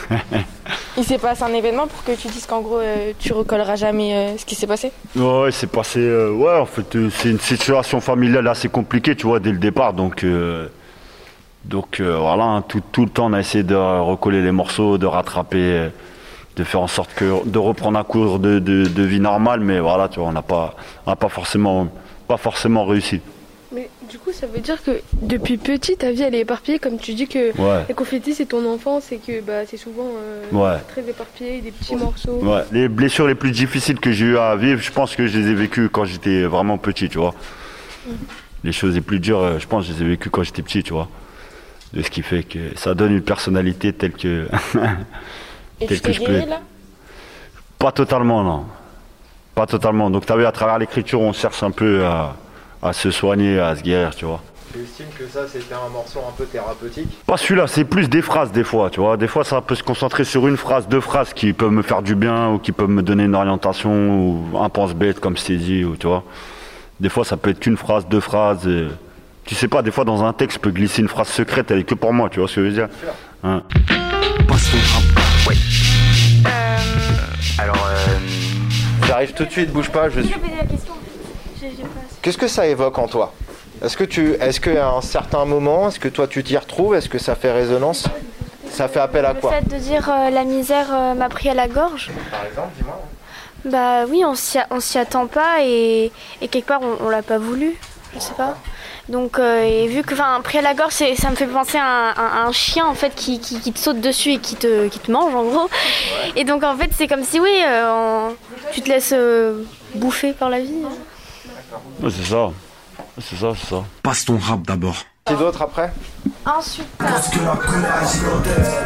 Il 0.96 1.04
s'est 1.04 1.18
passé 1.18 1.42
un 1.44 1.52
événement 1.52 1.86
pour 1.86 2.02
que 2.04 2.12
tu 2.12 2.28
dises 2.28 2.46
qu'en 2.46 2.60
gros 2.60 2.78
euh, 2.78 3.12
tu 3.18 3.32
recolleras 3.32 3.76
jamais 3.76 4.14
euh, 4.14 4.36
ce 4.36 4.44
qui 4.44 4.54
s'est 4.54 4.66
passé 4.66 4.92
Ouais, 5.16 5.50
c'est 5.52 5.70
passé. 5.70 6.00
Euh, 6.00 6.32
ouais, 6.32 6.58
en 6.58 6.66
fait, 6.66 6.96
c'est 7.10 7.30
une 7.30 7.40
situation 7.40 8.00
familiale 8.00 8.46
assez 8.48 8.68
compliquée, 8.68 9.14
tu 9.14 9.26
vois, 9.26 9.40
dès 9.40 9.52
le 9.52 9.58
départ. 9.58 9.92
Donc, 9.92 10.26
donc 11.64 12.00
voilà, 12.00 12.44
hein, 12.44 12.62
tout, 12.62 12.82
tout, 12.92 13.04
le 13.04 13.10
temps 13.10 13.26
on 13.26 13.32
a 13.32 13.40
essayé 13.40 13.64
de 13.64 13.74
recoller 13.74 14.42
les 14.42 14.52
morceaux, 14.52 14.98
de 14.98 15.06
rattraper, 15.06 15.88
de 16.56 16.64
faire 16.64 16.80
en 16.80 16.88
sorte 16.88 17.14
que 17.14 17.46
de 17.46 17.58
reprendre 17.58 17.98
un 17.98 18.04
cours 18.04 18.38
de, 18.38 18.58
de, 18.58 19.02
vie 19.02 19.20
normale, 19.20 19.60
mais 19.60 19.80
voilà, 19.80 20.08
tu 20.08 20.18
vois, 20.18 20.28
on 20.28 20.32
n'a 20.32 20.42
pas, 20.42 20.74
pas 21.04 21.28
forcément, 21.28 21.88
pas 22.26 22.36
forcément 22.36 22.84
réussi. 22.84 23.20
Mais 23.70 23.90
du 24.10 24.18
coup, 24.18 24.32
ça 24.32 24.46
veut 24.46 24.60
dire 24.60 24.82
que 24.82 25.02
depuis 25.20 25.58
petit, 25.58 25.96
ta 25.96 26.10
vie 26.10 26.22
elle 26.22 26.34
est 26.34 26.40
éparpillée, 26.40 26.78
comme 26.78 26.98
tu 26.98 27.12
dis 27.12 27.28
que 27.28 27.52
les 27.86 27.94
confettis 27.94 28.34
c'est 28.34 28.46
ton 28.46 28.66
enfance 28.70 29.12
et 29.12 29.18
que 29.18 29.42
bah, 29.42 29.66
c'est 29.66 29.76
souvent 29.76 30.08
euh, 30.54 30.78
très 30.88 31.02
éparpillé, 31.08 31.60
des 31.60 31.70
petits 31.70 31.96
morceaux. 31.96 32.40
Ouais. 32.42 32.62
Les 32.72 32.88
blessures 32.88 33.26
les 33.26 33.34
plus 33.34 33.50
difficiles 33.50 34.00
que 34.00 34.10
j'ai 34.10 34.24
eu 34.24 34.38
à 34.38 34.56
vivre, 34.56 34.80
je 34.80 34.90
pense 34.90 35.14
que 35.14 35.26
je 35.26 35.38
les 35.38 35.50
ai 35.50 35.54
vécues 35.54 35.90
quand 35.90 36.06
j'étais 36.06 36.44
vraiment 36.44 36.78
petit, 36.78 37.10
tu 37.10 37.18
vois. 37.18 37.34
Mhm. 38.06 38.14
Les 38.64 38.72
choses 38.72 38.94
les 38.94 39.02
plus 39.02 39.20
dures, 39.20 39.40
euh, 39.40 39.58
je 39.58 39.66
pense 39.66 39.86
que 39.86 39.92
je 39.92 39.98
les 39.98 40.04
ai 40.04 40.08
vécues 40.08 40.30
quand 40.30 40.42
j'étais 40.42 40.62
petit, 40.62 40.82
tu 40.82 40.94
vois. 40.94 41.08
De 41.92 42.02
ce 42.02 42.10
qui 42.10 42.22
fait 42.22 42.42
que 42.42 42.58
ça 42.76 42.94
donne 42.94 43.12
une 43.12 43.22
personnalité 43.22 43.92
telle 43.92 44.12
que. 44.12 44.48
et 45.80 45.86
telle 45.86 46.00
tu 46.00 46.08
que 46.08 46.12
je 46.12 46.22
peux. 46.22 46.38
là? 46.38 46.60
Pas 47.78 47.92
totalement, 47.92 48.42
non. 48.42 48.64
Pas 49.54 49.66
totalement. 49.66 50.10
Donc, 50.10 50.24
tu 50.26 50.32
as 50.32 50.36
vu, 50.36 50.46
à 50.46 50.52
travers 50.52 50.78
l'écriture, 50.78 51.20
on 51.20 51.32
cherche 51.32 51.62
un 51.62 51.70
peu 51.70 52.04
à 52.04 52.34
à 52.82 52.92
se 52.92 53.10
soigner, 53.10 53.58
à 53.58 53.74
se 53.76 53.82
guérir, 53.82 54.14
tu 54.14 54.24
vois. 54.24 54.40
Tu 54.72 54.82
estimes 54.82 55.06
que 55.18 55.26
ça 55.26 55.48
c'était 55.48 55.74
un 55.74 55.88
morceau 55.90 56.20
un 56.28 56.32
peu 56.36 56.44
thérapeutique? 56.44 57.08
Pas 57.24 57.38
celui-là, 57.38 57.66
c'est 57.66 57.84
plus 57.84 58.10
des 58.10 58.20
phrases 58.20 58.52
des 58.52 58.64
fois, 58.64 58.90
tu 58.90 59.00
vois. 59.00 59.16
Des 59.16 59.26
fois 59.26 59.42
ça 59.42 59.60
peut 59.62 59.74
se 59.74 59.82
concentrer 59.82 60.24
sur 60.24 60.46
une 60.46 60.58
phrase, 60.58 60.86
deux 60.88 61.00
phrases 61.00 61.32
qui 61.32 61.54
peuvent 61.54 61.70
me 61.70 61.82
faire 61.82 62.02
du 62.02 62.14
bien 62.14 62.50
ou 62.50 62.58
qui 62.58 62.72
peuvent 62.72 62.90
me 62.90 63.02
donner 63.02 63.24
une 63.24 63.34
orientation 63.34 63.90
ou 64.10 64.58
un 64.58 64.68
pense-bête 64.68 65.20
comme 65.20 65.36
c'est 65.38 65.56
dit, 65.56 65.84
ou 65.84 65.96
tu 65.96 66.06
vois. 66.06 66.22
Des 67.00 67.08
fois 67.08 67.24
ça 67.24 67.36
peut 67.36 67.50
être 67.50 67.60
qu'une 67.60 67.78
phrase, 67.78 68.06
deux 68.08 68.20
phrases. 68.20 68.68
Tu 69.44 69.54
sais 69.54 69.68
pas, 69.68 69.80
des 69.80 69.90
fois 69.90 70.04
dans 70.04 70.22
un 70.22 70.34
texte 70.34 70.58
je 70.58 70.60
peux 70.60 70.70
glisser 70.70 71.00
une 71.00 71.08
phrase 71.08 71.28
secrète, 71.28 71.70
elle 71.70 71.78
est 71.78 71.84
que 71.84 71.94
pour 71.94 72.12
moi, 72.12 72.28
tu 72.28 72.38
vois 72.38 72.48
ce 72.48 72.56
que 72.56 72.64
je 72.64 72.66
veux 72.66 72.74
dire? 72.74 72.88
Hein. 73.42 73.62
Ouais. 75.48 75.54
Euh, 76.46 76.76
alors, 77.56 77.88
euh... 77.90 77.96
j'arrive 79.06 79.32
tout 79.32 79.44
de 79.46 79.50
suite, 79.50 79.72
bouge 79.72 79.88
pas, 79.88 80.10
je 80.10 80.20
suis. 80.20 80.34
Qu'est-ce 82.22 82.38
que 82.38 82.48
ça 82.48 82.66
évoque 82.66 82.98
en 82.98 83.08
toi? 83.08 83.32
Est-ce 83.82 83.96
que 83.96 84.04
tu, 84.04 84.32
est-ce 84.40 84.60
qu'à 84.60 84.88
un 84.88 85.00
certain 85.00 85.44
moment, 85.44 85.88
est-ce 85.88 86.00
que 86.00 86.08
toi 86.08 86.26
tu 86.26 86.42
t'y 86.42 86.56
retrouves? 86.56 86.94
Est-ce 86.94 87.08
que 87.08 87.18
ça 87.18 87.34
fait 87.36 87.52
résonance? 87.52 88.04
Ça 88.70 88.88
fait 88.88 89.00
appel 89.00 89.24
à 89.24 89.34
quoi? 89.34 89.50
Le 89.52 89.56
fait 89.58 89.68
de 89.76 89.80
dire 89.80 90.10
euh, 90.10 90.30
la 90.30 90.44
misère 90.44 90.86
euh, 90.92 91.14
m'a 91.14 91.28
pris 91.28 91.48
à 91.48 91.54
la 91.54 91.68
gorge. 91.68 92.10
Par 92.30 92.44
exemple, 92.44 92.68
dis-moi. 92.76 93.00
Bah 93.64 94.04
oui, 94.08 94.22
on 94.24 94.34
s'y, 94.34 94.58
on 94.70 94.80
s'y 94.80 94.98
attend 94.98 95.26
pas 95.26 95.62
et, 95.62 96.12
quelque 96.50 96.66
part 96.66 96.80
on, 96.82 97.06
on 97.06 97.08
l'a 97.08 97.22
pas 97.22 97.38
voulu. 97.38 97.76
je 98.14 98.20
sais 98.20 98.34
pas. 98.34 98.56
Donc, 99.08 99.38
euh, 99.38 99.62
et 99.62 99.86
vu 99.86 100.02
que, 100.02 100.12
enfin, 100.12 100.38
pris 100.44 100.58
à 100.58 100.62
la 100.62 100.74
gorge, 100.74 100.92
ça 100.92 101.30
me 101.30 101.34
fait 101.36 101.46
penser 101.46 101.78
à 101.78 101.84
un, 101.84 102.10
à 102.10 102.46
un 102.46 102.52
chien 102.52 102.84
en 102.86 102.94
fait 102.94 103.14
qui, 103.14 103.40
qui- 103.40 103.58
qui 103.58 103.72
te 103.72 103.78
saute 103.78 104.00
dessus 104.00 104.32
et 104.34 104.38
qui 104.38 104.54
te, 104.54 104.88
qui 104.88 104.98
te 104.98 105.10
mange 105.10 105.34
en 105.34 105.44
gros. 105.44 105.68
Et 106.36 106.44
donc 106.44 106.62
en 106.62 106.76
fait, 106.76 106.90
c'est 106.94 107.06
comme 107.08 107.24
si 107.24 107.40
oui, 107.40 107.50
euh, 107.66 107.90
on- 108.30 108.36
tu 108.72 108.82
te 108.82 108.88
laisses 108.90 109.14
euh, 109.16 109.62
bouffer 109.94 110.34
par 110.34 110.50
la 110.50 110.60
vie. 110.60 110.74
Ouais, 112.02 112.10
c'est 112.10 112.30
ça. 112.30 112.50
C'est 113.20 113.36
ça, 113.36 113.52
c'est 113.58 113.66
ça. 113.68 113.84
Passe 114.02 114.24
ton 114.24 114.38
rap 114.38 114.62
d'abord. 114.66 114.96
Qui 115.24 115.34
d'autre 115.34 115.60
après 115.62 115.92
Ensuite, 116.46 116.86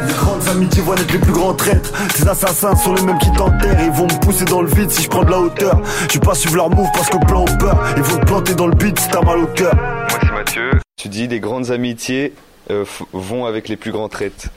Les 0.07 0.13
grandes 0.13 0.47
amitiés 0.49 0.81
voient 0.81 0.95
naître 0.95 1.13
les 1.13 1.19
plus 1.19 1.31
grands 1.31 1.53
traîtres. 1.53 1.93
Ces 2.13 2.27
assassins 2.27 2.75
sont 2.75 2.93
les 2.95 3.03
mêmes 3.03 3.17
qui 3.19 3.31
t'enterrent. 3.31 3.81
Ils 3.81 3.91
vont 3.91 4.05
me 4.05 4.19
pousser 4.19 4.43
dans 4.43 4.61
le 4.61 4.67
vide 4.67 4.91
si 4.91 5.03
je 5.03 5.09
prends 5.09 5.23
de 5.23 5.31
la 5.31 5.39
hauteur. 5.39 5.79
Je 6.09 6.19
vais 6.19 6.25
pas 6.25 6.35
suivre 6.35 6.57
leur 6.57 6.69
move 6.69 6.89
parce 6.93 7.09
que 7.09 7.17
plan 7.25 7.43
ont 7.43 7.57
peur. 7.57 7.77
Ils 7.95 8.03
vont 8.03 8.19
te 8.19 8.25
planter 8.25 8.55
dans 8.55 8.67
le 8.67 8.75
beat 8.75 8.99
si 8.99 9.07
t'as 9.09 9.21
mal 9.21 9.39
au 9.39 9.47
cœur. 9.47 9.73
Moi 9.75 10.07
c'est 10.21 10.31
Mathieu. 10.31 10.71
Tu 10.97 11.07
dis 11.07 11.27
les 11.27 11.39
grandes 11.39 11.71
amitiés 11.71 12.33
euh, 12.69 12.83
vont 13.13 13.45
avec 13.45 13.69
les 13.69 13.77
plus 13.77 13.91
grands 13.91 14.09
traites. 14.09 14.47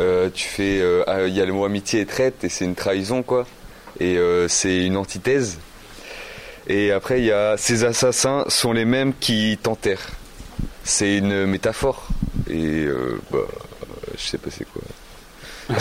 Euh, 0.00 0.28
tu 0.32 0.46
fais, 0.46 0.80
euh, 0.80 1.04
ah, 1.06 1.22
il 1.26 1.34
y 1.34 1.40
a 1.40 1.46
le 1.46 1.52
mot 1.52 1.64
amitié 1.64 2.00
et 2.00 2.06
traite 2.06 2.44
et 2.44 2.48
c'est 2.48 2.64
une 2.64 2.74
trahison 2.74 3.22
quoi. 3.22 3.46
Et 4.00 4.16
euh, 4.16 4.48
c'est 4.48 4.84
une 4.84 4.96
antithèse. 4.96 5.58
Et 6.68 6.92
après 6.92 7.20
il 7.20 7.24
y 7.26 7.32
a 7.32 7.56
ces 7.56 7.84
assassins 7.84 8.44
sont 8.48 8.72
les 8.72 8.84
mêmes 8.84 9.12
qui 9.18 9.58
t'enterrent. 9.62 10.08
C'est 10.84 11.18
une 11.18 11.46
métaphore. 11.46 12.06
Et 12.48 12.84
euh, 12.84 13.20
bah, 13.30 13.38
je 14.16 14.22
sais 14.22 14.38
pas 14.38 14.50
c'est 14.50 14.66
quoi. 14.72 14.82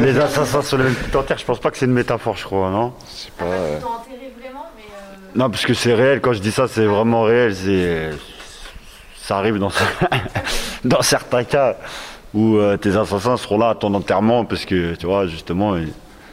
Les 0.00 0.18
assassins 0.18 0.62
sur 0.62 0.76
le 0.76 0.84
même 0.84 0.94
terre, 1.26 1.38
je 1.38 1.44
pense 1.44 1.58
pas 1.58 1.70
que 1.70 1.78
c'est 1.78 1.86
une 1.86 1.92
métaphore, 1.92 2.36
je 2.36 2.44
crois, 2.44 2.70
non? 2.70 2.92
Je 3.10 3.22
sais 3.24 3.30
pas. 3.36 3.44
euh, 3.46 3.78
Non, 5.34 5.50
parce 5.50 5.64
que 5.64 5.74
c'est 5.74 5.94
réel. 5.94 6.20
Quand 6.20 6.32
je 6.34 6.40
dis 6.40 6.52
ça, 6.52 6.68
c'est 6.68 6.84
vraiment 6.84 7.22
réel. 7.22 7.54
C'est 7.56 8.10
ça 9.16 9.38
arrive 9.38 9.58
dans 9.58 9.72
dans 10.84 11.02
certains 11.02 11.44
cas 11.44 11.76
où 12.34 12.56
euh, 12.58 12.76
tes 12.76 12.94
assassins 12.96 13.36
seront 13.38 13.58
là 13.58 13.70
à 13.70 13.74
ton 13.74 13.94
enterrement 13.94 14.44
parce 14.44 14.66
que 14.66 14.94
tu 14.94 15.06
vois 15.06 15.26
justement 15.26 15.76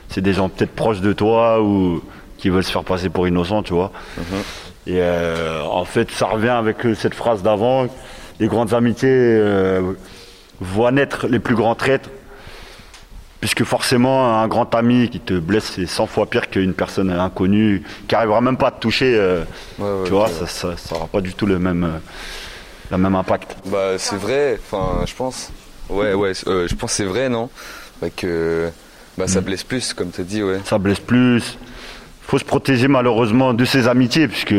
c'est 0.09 0.19
des 0.21 0.33
gens 0.33 0.49
peut-être 0.49 0.75
proches 0.75 0.99
de 0.99 1.13
toi 1.13 1.61
ou 1.61 2.03
qui 2.41 2.49
veulent 2.49 2.63
se 2.63 2.71
faire 2.71 2.83
passer 2.83 3.09
pour 3.09 3.27
innocents, 3.27 3.63
tu 3.63 3.73
vois. 3.73 3.91
Et 4.87 4.97
euh, 4.99 5.61
en 5.63 5.85
fait, 5.85 6.09
ça 6.11 6.25
revient 6.25 6.49
avec 6.49 6.85
euh, 6.85 6.95
cette 6.95 7.13
phrase 7.13 7.43
d'avant 7.43 7.87
les 8.39 8.47
grandes 8.47 8.73
amitiés 8.73 9.09
euh, 9.11 9.93
voient 10.59 10.91
naître 10.91 11.27
les 11.27 11.39
plus 11.39 11.55
grands 11.55 11.75
traîtres. 11.75 12.09
Puisque 13.39 13.63
forcément, 13.63 14.39
un 14.39 14.47
grand 14.47 14.73
ami 14.75 15.09
qui 15.09 15.19
te 15.19 15.33
blesse, 15.33 15.71
c'est 15.75 15.87
100 15.87 16.05
fois 16.07 16.27
pire 16.27 16.49
qu'une 16.49 16.73
personne 16.73 17.09
inconnue 17.11 17.83
qui 18.07 18.13
arrivera 18.13 18.39
même 18.41 18.57
pas 18.57 18.67
à 18.67 18.71
te 18.71 18.79
toucher. 18.79 19.15
euh, 19.15 19.43
tu 20.05 20.11
vois, 20.11 20.27
ça, 20.27 20.45
ça, 20.45 20.77
ça 20.77 20.95
aura 20.95 21.07
pas 21.07 21.21
du 21.21 21.33
tout 21.33 21.47
le 21.47 21.57
même, 21.57 21.83
euh, 21.83 21.97
le 22.91 22.97
même 22.97 23.15
impact. 23.15 23.55
Bah 23.65 23.97
c'est 23.97 24.15
vrai, 24.17 24.59
enfin 24.63 25.05
je 25.07 25.15
pense. 25.15 25.51
Ouais 25.89 26.13
ouais, 26.13 26.33
euh, 26.45 26.67
je 26.67 26.75
pense 26.75 26.91
que 26.91 26.97
c'est 26.97 27.05
vrai 27.05 27.29
non? 27.29 27.49
Bah, 27.99 28.09
que 28.15 28.69
bah, 29.17 29.27
ça 29.27 29.41
blesse 29.41 29.63
plus 29.63 29.93
comme 29.93 30.11
tu 30.11 30.21
dit 30.23 30.43
ouais. 30.43 30.59
Ça 30.63 30.77
blesse 30.77 30.99
plus. 30.99 31.57
Faut 32.31 32.39
se 32.39 32.45
protéger 32.45 32.87
malheureusement 32.87 33.53
de 33.53 33.65
ses 33.65 33.89
amitiés, 33.89 34.29
puisque 34.29 34.55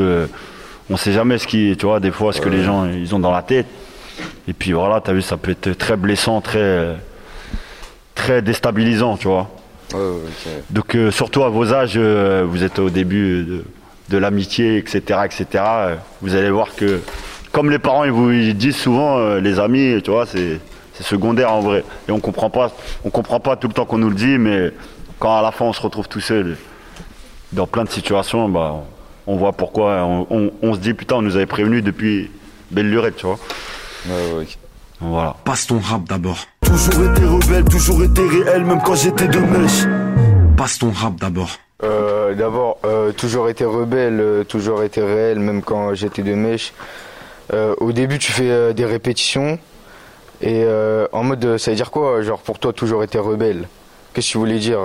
on 0.90 0.96
sait 0.98 1.12
jamais 1.12 1.38
ce 1.38 1.46
qui, 1.46 1.74
tu 1.78 1.86
vois, 1.86 2.00
des 2.00 2.10
fois 2.10 2.34
ce 2.34 2.40
que 2.42 2.50
les 2.50 2.62
gens 2.62 2.84
ils 2.84 3.14
ont 3.14 3.18
dans 3.18 3.30
la 3.30 3.40
tête. 3.40 3.64
Et 4.46 4.52
puis 4.52 4.72
voilà, 4.72 5.00
tu 5.00 5.08
as 5.08 5.14
vu, 5.14 5.22
ça 5.22 5.38
peut 5.38 5.52
être 5.52 5.72
très 5.78 5.96
blessant, 5.96 6.42
très, 6.42 6.94
très 8.14 8.42
déstabilisant, 8.42 9.16
tu 9.16 9.26
vois. 9.26 9.48
Donc 10.68 10.94
euh, 10.94 11.10
surtout 11.10 11.44
à 11.44 11.48
vos 11.48 11.72
âges, 11.72 11.94
euh, 11.96 12.44
vous 12.46 12.62
êtes 12.62 12.78
au 12.78 12.90
début 12.90 13.42
de, 13.42 13.64
de 14.10 14.18
l'amitié, 14.18 14.76
etc., 14.76 15.20
etc. 15.24 15.46
euh, 15.54 15.94
vous 16.20 16.34
allez 16.34 16.50
voir 16.50 16.74
que, 16.76 17.00
comme 17.52 17.70
les 17.70 17.78
parents 17.78 18.04
ils 18.04 18.12
vous 18.12 18.32
ils 18.32 18.54
disent 18.54 18.76
souvent, 18.76 19.36
les 19.36 19.58
amis, 19.58 19.98
tu 20.04 20.10
vois, 20.10 20.26
c'est 20.26 20.60
c'est 20.92 21.04
secondaire 21.04 21.50
en 21.50 21.60
vrai. 21.60 21.84
Et 22.06 22.12
on 22.12 22.20
comprend 22.20 22.50
pas, 22.50 22.70
on 23.02 23.08
comprend 23.08 23.40
pas 23.40 23.56
tout 23.56 23.68
le 23.68 23.72
temps 23.72 23.86
qu'on 23.86 23.96
nous 23.96 24.10
le 24.10 24.14
dit, 24.14 24.36
mais 24.36 24.72
quand 25.18 25.34
à 25.34 25.40
la 25.40 25.52
fin 25.52 25.64
on 25.64 25.72
se 25.72 25.80
retrouve 25.80 26.06
tout 26.06 26.20
seul 26.20 26.58
dans 27.52 27.66
plein 27.66 27.84
de 27.84 27.90
situations, 27.90 28.48
bah, 28.48 28.74
on 29.26 29.36
voit 29.36 29.52
pourquoi. 29.52 30.02
On, 30.04 30.26
on- 30.30 30.52
on 30.62 30.74
se 30.74 30.78
dit 30.80 30.94
putain, 30.94 31.16
on 31.16 31.22
nous 31.22 31.36
avait 31.36 31.46
prévenu 31.46 31.82
depuis 31.82 32.30
belle 32.70 32.90
lurette, 32.90 33.16
tu 33.16 33.26
vois. 33.26 33.38
Voilà. 35.00 35.36
Passe 35.44 35.66
ton 35.66 35.78
rap 35.80 36.04
d'abord. 36.08 36.38
Toujours 36.64 37.04
été 37.10 37.24
rebelle, 37.24 37.64
toujours 37.64 38.02
été 38.04 38.22
réel, 38.26 38.64
même 38.64 38.80
quand 38.82 38.94
j'étais 38.94 39.28
de 39.28 39.38
mèche. 39.40 39.84
Passe 40.56 40.78
ton 40.78 40.90
rap 40.90 41.16
d'abord. 41.16 41.50
Euh, 41.82 42.34
D'abord, 42.34 42.78
euh, 42.84 43.10
toujours 43.12 43.48
été 43.48 43.64
rebelle, 43.64 44.20
euh, 44.20 44.44
toujours 44.44 44.82
été 44.84 45.02
réel, 45.02 45.40
même 45.40 45.62
quand 45.62 45.94
j'étais 45.94 46.22
de 46.22 46.34
mèche. 46.34 46.72
Euh, 47.52 47.74
au 47.78 47.90
début, 47.92 48.18
tu 48.18 48.30
fais 48.30 48.48
euh, 48.50 48.72
des 48.72 48.84
répétitions. 48.86 49.58
Et 50.40 50.62
euh, 50.64 51.06
en 51.12 51.24
mode, 51.24 51.58
ça 51.58 51.72
veut 51.72 51.76
dire 51.76 51.90
quoi 51.90 52.22
Genre, 52.22 52.38
pour 52.38 52.58
toi, 52.60 52.72
toujours 52.72 53.02
été 53.02 53.18
rebelle? 53.18 53.66
Qu'est-ce 54.14 54.28
que 54.28 54.32
tu 54.32 54.38
voulais 54.38 54.58
dire 54.60 54.78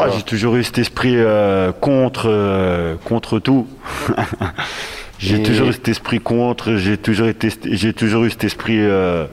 Ah, 0.00 0.08
j'ai 0.16 0.22
toujours 0.22 0.56
eu 0.56 0.64
cet 0.64 0.78
esprit 0.78 1.14
euh, 1.16 1.72
contre, 1.72 2.26
euh, 2.28 2.96
contre 3.04 3.38
tout. 3.38 3.66
j'ai 5.18 5.36
Et- 5.36 5.42
toujours 5.42 5.68
eu 5.68 5.72
cet 5.72 5.88
esprit 5.88 6.20
contre, 6.20 6.76
j'ai 6.76 6.96
toujours, 6.96 7.28
été, 7.28 7.48
j'ai 7.64 7.92
toujours 7.92 8.24
eu 8.24 8.30
cet 8.30 8.44
esprit 8.44 8.78
euh, 8.80 9.26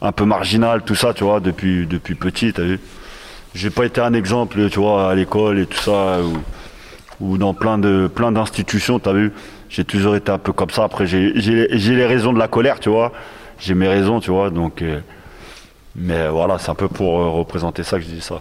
un 0.00 0.12
peu 0.12 0.24
marginal, 0.24 0.82
tout 0.82 0.94
ça, 0.94 1.12
tu 1.14 1.24
vois, 1.24 1.40
depuis, 1.40 1.86
depuis 1.86 2.14
petit, 2.14 2.52
t'as 2.52 2.62
vu. 2.62 2.80
J'ai 3.54 3.70
pas 3.70 3.84
été 3.84 4.00
un 4.00 4.14
exemple, 4.14 4.68
tu 4.70 4.78
vois, 4.80 5.10
à 5.10 5.14
l'école 5.14 5.58
et 5.58 5.66
tout 5.66 5.78
ça, 5.78 6.18
ou, 7.20 7.36
dans 7.38 7.54
plein 7.54 7.78
de 7.78 8.08
plein 8.12 8.32
d'institutions, 8.32 8.98
t'as 8.98 9.12
vu. 9.12 9.32
J'ai 9.68 9.84
toujours 9.84 10.16
été 10.16 10.32
un 10.32 10.38
peu 10.38 10.52
comme 10.52 10.70
ça. 10.70 10.84
Après, 10.84 11.06
j'ai 11.06 11.32
j'ai- 11.36 11.68
j'ai 11.70 11.94
les 11.94 12.06
raisons 12.06 12.32
de 12.32 12.38
la 12.38 12.48
colère, 12.48 12.80
tu 12.80 12.88
vois. 12.88 13.12
J'ai 13.58 13.74
mes 13.74 13.88
raisons, 13.88 14.20
tu 14.20 14.30
vois, 14.30 14.50
donc. 14.50 14.82
mais 15.94 16.28
voilà, 16.28 16.58
c'est 16.58 16.70
un 16.70 16.74
peu 16.74 16.88
pour 16.88 17.12
représenter 17.34 17.82
ça 17.82 17.98
que 17.98 18.04
je 18.04 18.10
dis 18.10 18.20
ça. 18.22 18.40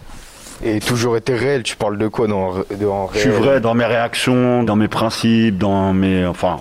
Et 0.64 0.80
toujours 0.80 1.18
été 1.18 1.34
réel, 1.34 1.64
tu 1.64 1.76
parles 1.76 1.98
de 1.98 2.08
quoi 2.08 2.28
dans, 2.28 2.54
en 2.60 3.10
Je 3.14 3.20
suis 3.20 3.30
réel 3.30 3.42
vrai 3.42 3.62
dans 3.62 3.74
mes 3.74 3.86
réactions, 3.86 4.64
dans 4.64 4.76
mes 4.76 4.88
principes, 4.88 5.58
dans 5.58 5.92
mes. 5.94 6.26
Enfin, 6.26 6.60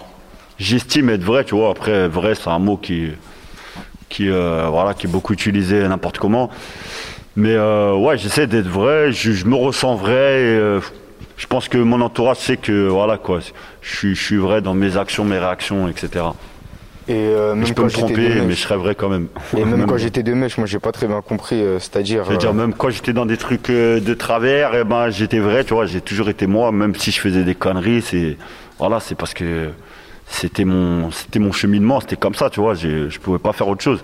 j'estime 0.58 1.10
être 1.10 1.22
vrai, 1.22 1.44
tu 1.44 1.54
vois. 1.54 1.70
Après, 1.70 2.08
vrai, 2.08 2.34
c'est 2.34 2.48
un 2.48 2.58
mot 2.58 2.78
qui, 2.78 3.10
qui, 4.08 4.30
euh, 4.30 4.68
voilà, 4.70 4.94
qui 4.94 5.06
est 5.06 5.10
beaucoup 5.10 5.34
utilisé 5.34 5.86
n'importe 5.86 6.18
comment. 6.18 6.48
Mais 7.36 7.54
euh, 7.54 7.94
ouais, 7.94 8.16
j'essaie 8.16 8.46
d'être 8.46 8.68
vrai. 8.68 9.12
Je, 9.12 9.32
je 9.32 9.44
me 9.44 9.54
ressens 9.54 9.96
vrai. 9.96 10.40
Et, 10.40 10.56
euh, 10.56 10.80
je 11.36 11.46
pense 11.46 11.68
que 11.68 11.78
mon 11.78 12.00
entourage 12.00 12.36
sait 12.38 12.56
que 12.58 12.88
voilà 12.88 13.16
quoi. 13.16 13.40
Je 13.80 14.14
suis 14.14 14.36
vrai 14.36 14.60
dans 14.60 14.74
mes 14.74 14.96
actions, 14.96 15.24
mes 15.24 15.38
réactions, 15.38 15.88
etc. 15.88 16.26
Et 17.08 17.14
euh, 17.14 17.54
même 17.54 17.66
je 17.66 17.72
peux 17.72 17.82
quand 17.82 17.86
me 17.88 17.92
tromper, 17.92 18.28
mais 18.46 18.54
je 18.54 18.74
vrai 18.74 18.94
quand 18.94 19.08
même. 19.08 19.26
Et 19.56 19.64
même 19.64 19.86
quand 19.86 19.96
j'étais 19.96 20.22
de 20.22 20.32
mèche, 20.34 20.58
moi 20.58 20.66
j'ai 20.66 20.78
pas 20.78 20.92
très 20.92 21.06
bien 21.08 21.20
compris, 21.22 21.60
euh, 21.60 21.78
c'est-à-dire. 21.78 22.24
Je 22.24 22.30
veux 22.32 22.36
dire, 22.36 22.50
euh, 22.50 22.54
même 22.54 22.72
quand 22.74 22.90
j'étais 22.90 23.12
dans 23.12 23.26
des 23.26 23.36
trucs 23.36 23.68
de 23.70 24.14
travers, 24.14 24.74
eh 24.74 24.84
ben, 24.84 25.10
j'étais 25.10 25.38
vrai, 25.40 25.64
tu 25.64 25.74
vois, 25.74 25.86
j'ai 25.86 26.00
toujours 26.00 26.28
été 26.28 26.46
moi, 26.46 26.70
même 26.72 26.94
si 26.94 27.10
je 27.10 27.20
faisais 27.20 27.42
des 27.42 27.54
conneries, 27.54 28.02
c'est, 28.02 28.36
voilà, 28.78 29.00
c'est 29.00 29.14
parce 29.16 29.34
que 29.34 29.70
c'était 30.26 30.64
mon, 30.64 31.10
c'était 31.10 31.38
mon 31.40 31.52
cheminement, 31.52 32.00
c'était 32.00 32.16
comme 32.16 32.34
ça, 32.34 32.50
tu 32.50 32.60
vois, 32.60 32.74
je 32.74 33.18
pouvais 33.18 33.38
pas 33.40 33.52
faire 33.52 33.66
autre 33.68 33.82
chose. 33.82 34.00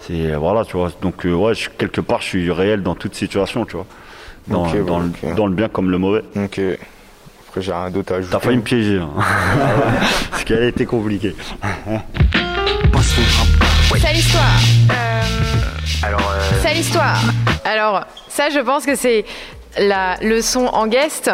C'est, 0.00 0.34
voilà, 0.34 0.64
tu 0.64 0.76
vois, 0.78 0.90
donc, 1.02 1.24
ouais, 1.24 1.54
je- 1.54 1.68
quelque 1.68 2.00
part, 2.00 2.22
je 2.22 2.26
suis 2.28 2.50
réel 2.50 2.82
dans 2.82 2.94
toute 2.94 3.14
situation, 3.14 3.66
tu 3.66 3.76
vois. 3.76 3.86
Dans, 4.46 4.64
le, 4.72 5.34
dans 5.36 5.46
le 5.46 5.52
bien 5.54 5.68
comme 5.68 5.90
le 5.90 5.98
mauvais. 5.98 6.22
Ok. 6.36 6.58
Après, 7.50 7.62
j'ai 7.62 7.72
rien 7.72 7.90
d'autre 7.90 8.12
à 8.12 8.18
ajouter. 8.18 8.30
T'as 8.30 8.38
failli 8.38 8.58
me 8.58 8.62
piéger, 8.62 8.98
hein. 8.98 9.10
parce 10.30 10.44
qu'elle 10.44 10.62
a 10.62 10.68
été 10.68 10.86
compliquée. 10.86 11.34
Sale 13.98 14.16
histoire. 14.16 14.44
Euh, 14.92 15.22
Alors, 16.04 16.32
Sale 16.62 16.76
histoire. 16.76 17.20
Alors, 17.64 18.04
ça, 18.28 18.50
je 18.50 18.60
pense 18.60 18.86
que 18.86 18.94
c'est 18.94 19.24
la 19.76 20.16
leçon 20.22 20.66
en 20.66 20.86
guest. 20.86 21.28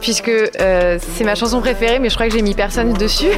Puisque 0.00 0.30
euh, 0.30 0.98
c'est 1.16 1.24
ma 1.24 1.34
chanson 1.34 1.60
préférée, 1.60 1.98
mais 1.98 2.08
je 2.08 2.14
crois 2.14 2.28
que 2.28 2.32
j'ai 2.32 2.40
mis 2.40 2.54
personne 2.54 2.94
dessus. 2.94 3.26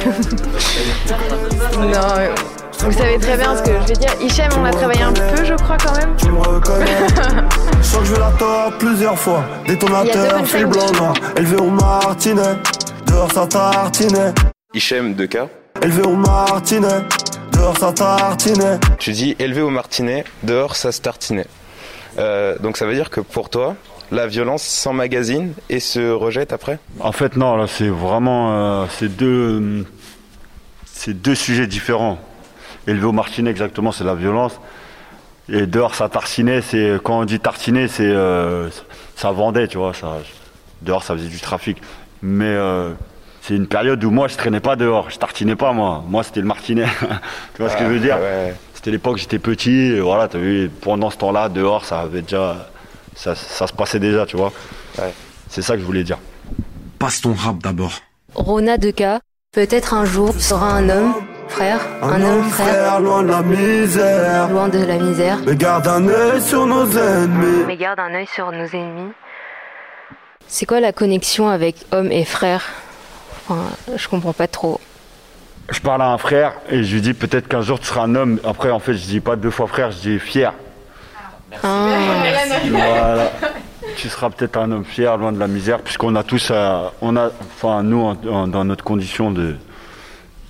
non, 1.79 1.89
euh, 2.17 2.33
vous 2.79 2.91
savez 2.91 3.17
très 3.19 3.37
bien 3.37 3.55
ce 3.55 3.61
que 3.63 3.71
je 3.81 3.87
vais 3.87 3.93
dire. 3.93 4.09
Hichem, 4.21 4.49
on 4.59 4.65
a 4.65 4.71
travaillé 4.71 5.01
un 5.01 5.11
peu, 5.13 5.43
je 5.43 5.53
crois, 5.55 5.77
quand 5.77 5.95
même. 5.97 6.15
Tu 6.17 6.29
me 6.29 6.39
reconnais 6.39 6.85
Je 7.81 7.85
sens 7.85 7.99
que 8.01 8.05
je 8.05 8.13
vais 8.13 8.19
la 8.19 8.31
tordre 8.31 8.77
plusieurs 8.77 9.17
fois 9.17 9.43
Il 9.65 9.69
y 9.69 9.71
a 9.71 9.73
Détonateur, 9.75 10.39
deux 10.39 10.45
fil 10.45 10.65
blanc 10.65 10.91
noir 10.97 11.13
Élevé 11.37 11.57
au 11.57 11.69
martinet 11.69 12.55
Dehors 13.07 13.31
ça 13.31 13.47
tartinait 13.47 14.33
Hichem 14.73 15.13
de 15.15 15.25
K. 15.25 15.37
Élevé 15.81 16.03
au 16.03 16.15
martinet 16.15 16.87
Dehors 17.53 17.77
ça 17.77 17.91
tartinait 17.93 18.79
Tu 18.99 19.11
dis 19.11 19.35
élevé 19.39 19.61
au 19.61 19.69
martinet, 19.69 20.23
dehors 20.43 20.75
ça 20.75 20.91
se 20.91 21.01
tartinait. 21.01 21.47
Euh, 22.17 22.57
donc 22.59 22.77
ça 22.77 22.85
veut 22.85 22.93
dire 22.95 23.09
que 23.09 23.19
pour 23.21 23.49
toi, 23.49 23.75
la 24.11 24.27
violence 24.27 24.63
s'emmagasine 24.63 25.53
et 25.69 25.79
se 25.79 26.11
rejette 26.11 26.53
après? 26.53 26.79
En 26.99 27.11
fait, 27.11 27.35
non, 27.35 27.55
là, 27.57 27.65
c'est 27.67 27.89
vraiment. 27.89 28.81
euh, 28.81 28.85
c'est 28.97 29.09
deux. 29.15 29.85
C'est 30.85 31.13
deux 31.13 31.35
sujets 31.35 31.67
différents. 31.67 32.17
Élevé 32.87 33.05
au 33.05 33.11
martinet, 33.11 33.49
exactement, 33.49 33.91
c'est 33.91 34.03
la 34.03 34.15
violence. 34.15 34.59
Et 35.51 35.65
dehors, 35.65 35.95
ça 35.95 36.09
tartinait, 36.09 36.61
c'est. 36.61 36.97
Quand 37.03 37.19
on 37.19 37.25
dit 37.25 37.39
tartiner, 37.39 37.87
c'est. 37.87 38.03
euh, 38.05 38.69
ça 39.15 39.31
vendait, 39.31 39.67
tu 39.67 39.77
vois. 39.77 39.93
Ça, 39.93 40.17
dehors, 40.81 41.03
ça 41.03 41.15
faisait 41.15 41.27
du 41.27 41.39
trafic. 41.39 41.81
Mais 42.21 42.45
euh, 42.45 42.91
c'est 43.41 43.55
une 43.55 43.67
période 43.67 44.03
où 44.03 44.11
moi 44.11 44.27
je 44.27 44.35
traînais 44.35 44.59
pas 44.59 44.75
dehors, 44.75 45.09
je 45.09 45.17
tartinais 45.17 45.55
pas 45.55 45.71
moi. 45.73 46.03
Moi 46.07 46.23
c'était 46.23 46.41
le 46.41 46.45
martinet. 46.45 46.85
tu 47.55 47.61
vois 47.61 47.69
ce 47.69 47.77
que 47.77 47.83
je 47.83 47.89
veux 47.89 47.99
dire? 47.99 48.17
C'était 48.73 48.91
l'époque 48.91 49.17
j'étais 49.17 49.39
petit, 49.39 49.71
et 49.71 49.99
voilà, 49.99 50.23
as 50.31 50.37
vu, 50.37 50.69
pendant 50.81 51.09
ce 51.09 51.17
temps-là, 51.17 51.49
dehors, 51.49 51.83
ça 51.85 52.01
avait 52.01 52.21
déjà. 52.21 52.69
Ça, 53.15 53.35
ça 53.35 53.67
se 53.67 53.73
passait 53.73 53.99
déjà, 53.99 54.25
tu 54.25 54.37
vois. 54.37 54.53
C'est 55.49 55.61
ça 55.61 55.73
que 55.73 55.81
je 55.81 55.85
voulais 55.85 56.03
dire. 56.03 56.19
Passe 56.99 57.21
ton 57.21 57.33
rap 57.33 57.57
d'abord. 57.57 57.91
Rona 58.35 58.77
Deca, 58.77 59.19
peut-être 59.51 59.93
un 59.93 60.05
jour 60.05 60.33
sera 60.39 60.71
un 60.71 60.87
homme, 60.89 61.13
frère, 61.49 61.79
un, 62.01 62.21
homme, 62.21 62.43
frère, 62.49 62.99
loin 62.99 63.23
de 63.23 63.29
la 63.29 63.41
misère. 63.41 64.49
loin 64.49 64.67
de 64.69 64.79
la 64.85 64.97
misère. 64.97 65.37
Mais 65.45 65.55
garde 65.55 65.87
un 65.87 66.07
œil 66.07 66.41
sur 66.41 66.65
nos 66.65 66.87
ennemis. 66.97 67.63
Mais 67.67 67.77
garde 67.77 67.99
un 67.99 68.13
œil 68.13 68.27
sur 68.27 68.51
nos 68.51 68.65
ennemis. 68.67 69.11
C'est 70.47 70.65
quoi 70.65 70.79
la 70.79 70.91
connexion 70.93 71.49
avec 71.49 71.75
homme 71.91 72.11
et 72.11 72.25
frère? 72.25 72.63
Enfin, 73.47 73.63
je 73.95 74.07
comprends 74.07 74.33
pas 74.33 74.47
trop. 74.47 74.79
Je 75.71 75.79
parle 75.79 76.01
à 76.01 76.07
un 76.11 76.17
frère 76.17 76.53
et 76.69 76.83
je 76.83 76.93
lui 76.95 77.01
dis 77.01 77.13
peut-être 77.13 77.47
qu'un 77.47 77.61
jour 77.61 77.79
tu 77.79 77.85
seras 77.87 78.01
un 78.01 78.15
homme. 78.15 78.39
Après, 78.43 78.71
en 78.71 78.79
fait, 78.79 78.93
je 78.93 79.05
dis 79.05 79.19
pas 79.19 79.35
deux 79.35 79.51
fois 79.51 79.67
frère, 79.67 79.91
je 79.91 79.97
dis 79.99 80.19
fier. 80.19 80.53
Ah. 81.63 81.87
Voilà. 82.69 83.31
Tu 83.95 84.07
seras 84.09 84.29
peut-être 84.29 84.57
un 84.57 84.71
homme 84.71 84.85
fier, 84.85 85.17
loin 85.17 85.31
de 85.31 85.39
la 85.39 85.47
misère, 85.47 85.79
puisqu'on 85.79 86.15
a 86.15 86.23
tous, 86.23 86.49
euh, 86.51 86.87
on 87.01 87.15
a, 87.17 87.29
enfin 87.55 87.83
nous, 87.83 88.01
en- 88.01 88.17
en- 88.31 88.47
dans 88.47 88.63
notre 88.63 88.83
condition 88.83 89.29
de, 89.31 89.55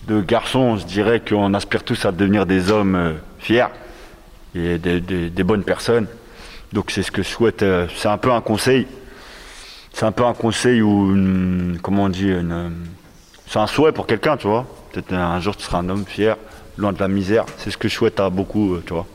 de 0.10 0.22
garçon, 0.22 0.78
je 0.78 0.86
dirais 0.86 1.22
qu'on 1.22 1.54
aspire 1.54 1.84
tous 1.84 2.04
à 2.06 2.12
devenir 2.12 2.48
des 2.48 2.72
hommes 2.72 2.96
euh, 2.96 3.14
fiers 3.38 3.68
et 4.56 4.80
des, 4.80 5.44
bonnes 5.44 5.64
personnes. 5.64 6.08
Donc 6.74 6.90
c'est 6.90 7.04
ce 7.04 7.12
que 7.12 7.22
je 7.22 7.28
souhaite. 7.28 7.62
euh, 7.62 7.88
c'est 7.96 8.08
un 8.08 8.18
peu 8.18 8.32
un 8.32 8.42
conseil. 8.42 8.88
C'est 9.94 10.06
un 10.06 10.12
peu 10.12 10.26
un 10.26 10.34
conseil 10.34 10.82
ou 10.82 11.16
comment 11.82 12.04
on 12.04 12.10
dit, 12.10 12.32
c'est 13.48 13.60
un 13.60 13.68
souhait 13.68 13.92
pour 13.92 14.08
quelqu'un, 14.08 14.38
tu 14.38 14.48
vois. 14.48 14.66
Peut-être 14.92 15.14
un 15.14 15.40
jour 15.40 15.56
tu 15.58 15.64
seras 15.64 15.80
un 15.80 15.90
homme 15.90 16.06
fier, 16.06 16.38
loin 16.78 16.94
de 16.94 17.00
la 17.00 17.08
misère. 17.08 17.46
C'est 17.58 17.72
ce 17.72 17.78
que 17.78 17.88
je 17.88 17.96
souhaite 17.96 18.20
à 18.20 18.30
beaucoup, 18.30 18.76
euh, 18.76 18.84
tu 18.86 18.94
vois. 18.94 19.06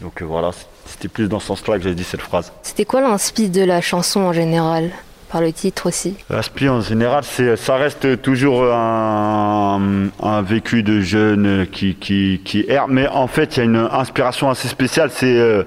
Donc 0.00 0.22
voilà, 0.22 0.50
c'était 0.86 1.08
plus 1.08 1.28
dans 1.28 1.38
ce 1.38 1.48
sens-là 1.48 1.76
que 1.76 1.84
j'ai 1.84 1.94
dit 1.94 2.04
cette 2.04 2.22
phrase. 2.22 2.52
C'était 2.62 2.84
quoi 2.84 3.00
l'inspi 3.00 3.48
de 3.50 3.62
la 3.62 3.80
chanson 3.80 4.20
en 4.20 4.32
général? 4.32 4.90
Par 5.30 5.40
le 5.40 5.52
titre 5.52 5.86
aussi. 5.86 6.16
L'aspi 6.28 6.68
en 6.68 6.80
général, 6.80 7.22
ça 7.22 7.76
reste 7.76 8.20
toujours 8.20 8.64
un, 8.64 10.42
vécu 10.42 10.82
de 10.82 11.00
jeune 11.00 11.68
qui, 11.70 11.94
qui, 11.94 12.64
erre, 12.66 12.88
mais 12.88 13.06
en 13.06 13.28
fait, 13.28 13.56
il 13.56 13.58
y 13.58 13.62
a 13.62 13.64
une 13.64 13.88
inspiration 13.92 14.50
assez 14.50 14.66
spéciale. 14.66 15.10
C'est, 15.12 15.36
euh, 15.38 15.62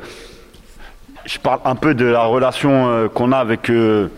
je 1.25 1.39
parle 1.39 1.61
un 1.63 1.75
peu 1.75 1.93
de 1.93 2.03
la 2.03 2.25
relation 2.25 2.89
euh, 2.89 3.07
qu'on 3.07 3.31
a 3.31 3.37
avec, 3.37 3.69
euh, 3.69 4.09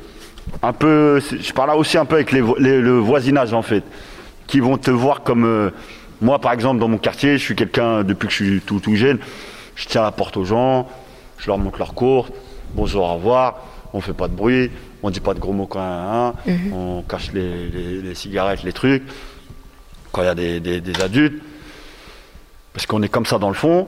un 0.63 0.73
peu, 0.73 1.19
je 1.19 1.53
parle 1.53 1.75
aussi 1.77 1.99
un 1.99 2.05
peu 2.05 2.15
avec 2.15 2.31
les 2.31 2.39
le 2.39 2.97
voisinage 2.97 3.53
en 3.53 3.61
fait, 3.61 3.83
qui 4.47 4.59
vont 4.59 4.77
te 4.77 4.89
voir 4.89 5.21
comme 5.21 5.71
moi, 6.21 6.39
par 6.39 6.53
exemple, 6.53 6.79
dans 6.79 6.87
mon 6.87 6.97
quartier, 6.97 7.37
je 7.37 7.43
suis 7.43 7.55
quelqu'un 7.55 8.03
depuis 8.03 8.27
que 8.27 8.33
je 8.33 8.43
suis 8.43 8.61
tout 8.61 8.79
tout 8.79 8.95
jeune, 8.95 9.19
je 9.75 9.85
tiens 9.85 10.01
la 10.01 10.11
porte 10.11 10.37
aux 10.37 10.45
gens, 10.45 10.87
je 11.37 11.45
leur 11.47 11.59
montre 11.59 11.77
leur 11.77 11.93
cours, 11.93 12.29
bonjour, 12.73 13.03
au 13.03 13.13
revoir, 13.13 13.59
on 13.93 14.01
fait 14.01 14.13
pas 14.13 14.27
de 14.27 14.33
bruit, 14.33 14.71
on 15.05 15.11
dit 15.11 15.19
pas 15.19 15.33
de 15.35 15.39
gros 15.39 15.53
mots 15.53 15.67
quand 15.67 15.79
un, 15.81 16.29
un, 16.29 16.33
Mhm. 16.47 16.73
on 16.73 17.01
cache 17.03 17.31
les, 17.31 17.67
les- 17.69 18.01
les 18.01 18.15
cigarettes, 18.15 18.63
les 18.63 18.73
trucs, 18.73 19.03
quand 20.11 20.23
il 20.23 20.25
y 20.25 20.29
a 20.29 20.35
des, 20.35 20.59
des- 20.59 20.81
des 20.81 21.01
adultes, 21.01 21.41
parce 22.73 22.85
qu'on 22.87 23.01
est 23.03 23.07
comme 23.09 23.25
ça 23.27 23.37
dans 23.37 23.49
le 23.49 23.53
fond, 23.55 23.87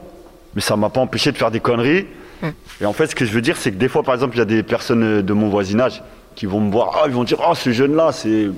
mais 0.56 0.62
ça 0.62 0.76
m'a 0.78 0.90
pas 0.90 1.02
empêché 1.02 1.32
de 1.32 1.38
faire 1.38 1.52
des 1.52 1.60
conneries. 1.60 2.06
Et 2.82 2.86
en 2.86 2.94
fait, 2.94 3.08
ce 3.08 3.16
que 3.16 3.26
je 3.26 3.32
veux 3.32 3.42
dire, 3.42 3.58
c'est 3.58 3.72
que 3.72 3.78
des 3.78 3.88
fois, 3.88 4.04
par 4.04 4.14
exemple, 4.14 4.36
il 4.36 4.40
y 4.40 4.42
a 4.44 4.46
des 4.46 4.62
personnes 4.62 5.24
de 5.24 5.34
mon 5.34 5.50
voisinage 5.50 6.04
qui 6.36 6.46
vont 6.46 6.62
me 6.62 6.72
voir, 6.72 7.00
ah, 7.02 7.04
ils 7.08 7.14
vont 7.14 7.24
dire, 7.24 7.40
ah, 7.44 7.56
ce 7.56 7.72
jeune-là, 7.72 8.12
c'est 8.12 8.50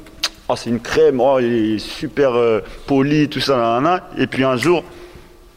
ah, 0.49 0.55
c'est 0.57 0.69
une 0.69 0.81
crème, 0.81 1.21
oh, 1.21 1.39
il 1.39 1.75
est 1.75 1.79
super 1.79 2.33
euh, 2.35 2.59
poli, 2.87 3.29
tout 3.29 3.39
ça, 3.39 3.55
nanana. 3.55 4.09
et 4.17 4.27
puis 4.27 4.43
un 4.43 4.57
jour, 4.57 4.83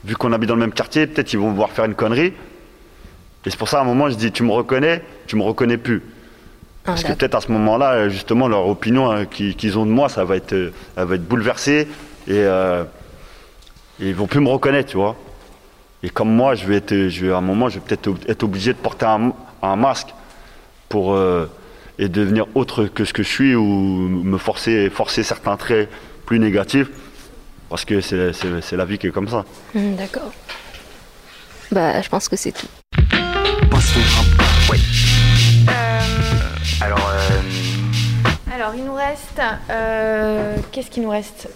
vu 0.05 0.15
qu'on 0.15 0.33
habite 0.33 0.49
dans 0.49 0.55
le 0.55 0.61
même 0.61 0.73
quartier, 0.73 1.07
peut-être 1.09 1.33
ils 1.33 1.39
vont 1.39 1.51
me 1.51 1.57
voir 1.57 1.71
faire 1.71 1.87
une 1.87 1.95
connerie. 1.95 2.33
Et 3.45 3.51
c'est 3.51 3.57
pour 3.57 3.69
ça, 3.69 3.79
à 3.79 3.83
un 3.83 3.85
moment, 3.85 4.09
je 4.09 4.15
dis, 4.15 4.31
tu 4.31 4.45
me 4.45 4.53
reconnais, 4.53 5.03
tu 5.27 5.35
me 5.35 5.43
reconnais 5.43 5.79
plus. 5.79 6.03
Parce 6.85 7.03
que 7.03 7.09
d'accord. 7.09 7.19
peut-être 7.19 7.35
à 7.37 7.41
ce 7.41 7.53
moment-là, 7.53 8.09
justement, 8.09 8.49
leur 8.49 8.67
opinion 8.67 9.13
euh, 9.13 9.25
qu'ils 9.25 9.79
ont 9.79 9.87
de 9.87 9.91
moi, 9.91 10.09
ça 10.09 10.25
va 10.25 10.37
être, 10.37 10.53
elle 10.53 11.05
va 11.05 11.15
être 11.15 11.27
bouleversée 11.27 11.87
et, 12.27 12.31
euh, 12.33 12.83
et 14.01 14.09
ils 14.09 14.15
vont 14.15 14.27
plus 14.27 14.41
me 14.41 14.49
reconnaître, 14.49 14.91
tu 14.91 14.97
vois. 14.97 15.17
Et 16.03 16.11
comme 16.11 16.35
moi, 16.35 16.57
je 16.57 16.67
vais 16.67 16.77
être, 16.77 17.09
je 17.09 17.27
vais, 17.27 17.33
à 17.33 17.37
un 17.37 17.41
moment, 17.41 17.69
je 17.69 17.79
vais 17.79 17.85
peut-être 17.87 18.11
être 18.29 18.43
obligé 18.43 18.73
de 18.73 18.79
porter 18.79 19.07
un, 19.07 19.33
un 19.63 19.77
masque 19.77 20.09
pour 20.89 21.15
euh, 21.15 21.47
et 21.99 22.09
devenir 22.09 22.47
autre 22.57 22.87
que 22.87 23.05
ce 23.05 23.13
que 23.13 23.23
je 23.23 23.29
suis 23.29 23.55
ou 23.55 23.65
me 23.65 24.39
forcer, 24.39 24.91
forcer 24.91 25.23
certains 25.23 25.57
traits 25.57 25.89
plus 26.27 26.41
négatifs, 26.41 26.89
parce 27.69 27.85
que 27.85 28.01
c'est 28.01 28.73
la 28.77 28.85
vie 28.85 28.99
qui 28.99 29.07
est 29.07 29.11
comme 29.11 29.29
ça. 29.29 29.45
Hmm, 29.75 29.95
D'accord. 29.95 30.33
Bah, 31.71 32.03
je 32.03 32.09
pense 32.09 32.29
que 32.29 32.37
c'est 32.37 32.53
tout. 32.53 32.67
Alors, 36.85 37.13
Alors, 38.55 38.73
il 38.77 38.85
nous 38.85 38.95
reste. 38.95 39.41
euh, 39.71 40.57
Qu'est-ce 40.73 40.91
qu'il 40.91 41.03
nous 41.05 41.11
reste? 41.11 41.49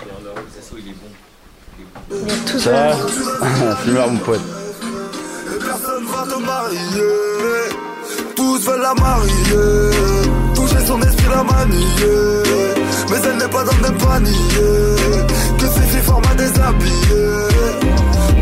Il 2.10 2.16
y 2.16 2.30
a 2.30 2.34
tout 2.50 2.58
Ça, 2.58 2.70
là, 2.70 4.06
mon 4.06 4.18
pote. 4.18 4.40
Personne 5.64 6.04
va 6.06 6.22
te 6.32 6.38
marier. 6.40 6.78
Tous 8.36 8.58
veulent 8.60 8.80
la 8.82 8.94
marier. 8.94 9.32
Toucher 10.54 10.86
son 10.86 11.00
esprit, 11.02 11.26
la 11.34 11.42
manier. 11.42 11.84
Mais 13.10 13.16
elle 13.24 13.36
n'est 13.36 13.48
pas 13.48 13.64
dans 13.64 13.76
le 13.88 13.98
panier. 13.98 14.32
Que 15.58 15.66
ces 15.66 15.80
filles 15.82 16.02
forment 16.02 16.24
à 16.30 16.34
déshabiller? 16.34 17.26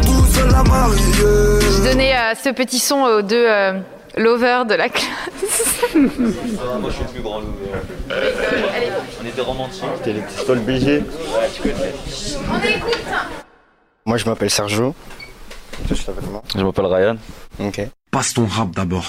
Tous 0.03 0.39
veulent 0.39 0.53
la 0.53 0.63
marier. 0.63 1.03
Je 1.79 1.89
donnais 1.91 2.15
euh, 2.15 2.35
ce 2.43 2.51
petit 2.51 2.79
son 2.79 3.03
aux 3.03 3.23
deux 3.23 3.47
lovers 4.17 4.65
de 4.67 4.75
la 4.75 4.89
classe. 4.89 5.09
moi 5.95 6.91
je 6.91 6.95
suis 6.95 7.05
le 7.05 7.11
plus 7.11 7.23
grand 7.23 7.41
On 8.11 9.27
était 9.27 9.41
romantiques. 9.41 9.85
C'était 9.99 10.13
les 10.13 10.21
petits 10.21 10.39
stolls 10.39 10.61
BG. 10.61 11.03
On 12.53 12.59
écoute 12.69 12.99
Moi, 14.07 14.17
je 14.17 14.25
m'appelle 14.27 14.51
Sergio. 14.51 14.95
Toi, 15.89 15.97
tu 15.97 16.05
t'appelles 16.05 16.25
comment? 16.25 16.43
Je 16.55 16.63
m'appelle 16.63 16.87
Ryan. 16.87 17.17
Ok. 17.61 17.81
Passe 18.11 18.35
ton 18.35 18.47
rap 18.47 18.71
d'abord. 18.71 19.05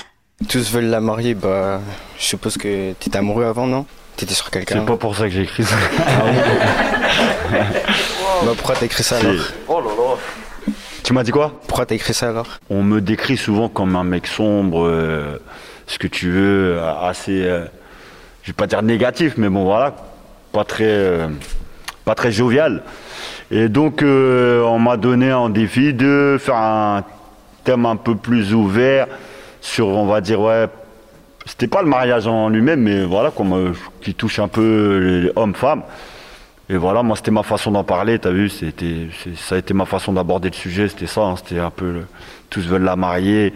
Tous 0.50 0.70
veulent 0.72 0.86
la 0.90 1.00
marier, 1.00 1.34
bah, 1.34 1.80
je 2.18 2.24
suppose 2.26 2.58
que 2.58 2.94
t'étais 2.94 3.18
amoureux 3.18 3.46
avant, 3.46 3.68
non? 3.68 3.86
T'étais 4.18 4.34
sur 4.34 4.50
quelqu'un 4.50 4.80
C'est 4.80 4.86
pas 4.86 4.98
pour 4.98 5.16
ça 5.16 5.24
que 5.24 5.30
j'ai 5.30 5.44
écrit 5.44 5.64
ça. 5.64 5.76
Bah, 8.44 8.52
pourquoi 8.58 8.76
t'as 8.76 8.86
écrit 8.86 9.04
ça 9.04 9.18
alors? 9.18 9.34
Oh 9.68 9.80
là. 9.80 9.88
Tu 11.06 11.14
m'as 11.14 11.22
dit 11.22 11.30
quoi? 11.30 11.52
Pourquoi 11.68 11.86
t'as 11.86 11.94
écrit 11.94 12.16
ça 12.16 12.30
alors? 12.30 12.48
On 12.72 12.82
me 12.82 13.00
décrit 13.00 13.38
souvent 13.38 13.70
comme 13.70 13.96
un 13.96 14.04
mec 14.04 14.26
sombre, 14.26 14.88
euh, 14.88 15.38
ce 15.86 16.00
que 16.00 16.08
tu 16.08 16.32
veux, 16.32 16.80
euh, 16.80 17.00
assez, 17.00 17.46
euh, 17.46 17.66
je 18.42 18.48
vais 18.48 18.56
pas 18.56 18.66
dire 18.66 18.82
négatif, 18.82 19.36
mais 19.38 19.48
bon 19.48 19.66
voilà, 19.66 19.96
pas 20.52 20.64
très, 20.64 20.84
euh, 20.88 21.28
pas 22.06 22.16
très 22.16 22.32
jovial. 22.32 22.82
Et 23.52 23.70
donc 23.70 24.02
on 24.02 24.80
m'a 24.80 24.98
donné 24.98 25.30
un 25.30 25.52
défi 25.52 25.94
de 25.94 26.38
faire 26.40 26.56
un 26.56 27.04
thème 27.64 27.86
un 27.86 27.98
peu 27.98 28.16
plus 28.16 28.56
ouvert 28.56 29.06
sur, 29.62 29.90
on 29.90 30.08
va 30.08 30.22
dire 30.22 30.42
ouais, 30.42 30.66
c'était 31.46 31.68
pas 31.68 31.84
le 31.84 31.88
mariage 31.88 32.26
en 32.26 32.50
lui-même, 32.50 32.82
mais 32.82 33.04
voilà, 33.06 33.30
comme, 33.30 33.76
qui 34.02 34.16
touche 34.16 34.40
un 34.40 34.48
peu 34.48 34.98
les 34.98 35.32
hommes-femmes. 35.36 35.84
Et 36.70 36.78
voilà, 36.78 37.04
moi 37.04 37.16
c'était 37.16 37.32
ma 37.32 37.44
façon 37.44 37.72
d'en 37.72 37.84
parler, 37.84 38.18
t'as 38.18 38.32
vu, 38.32 38.50
c'était, 38.50 39.08
c'est- 39.24 39.38
ça 39.38 39.56
a 39.56 39.58
été 39.60 39.74
ma 39.76 39.86
façon 39.86 40.14
d'aborder 40.14 40.50
le 40.50 40.56
sujet, 40.56 40.88
c'était 40.90 41.06
ça, 41.08 41.22
hein, 41.22 41.36
c'était 41.38 41.60
un 41.60 41.70
peu 41.70 41.92
le, 41.92 42.06
tous 42.50 42.62
veulent 42.62 42.84
la 42.84 42.96
marier 42.96 43.54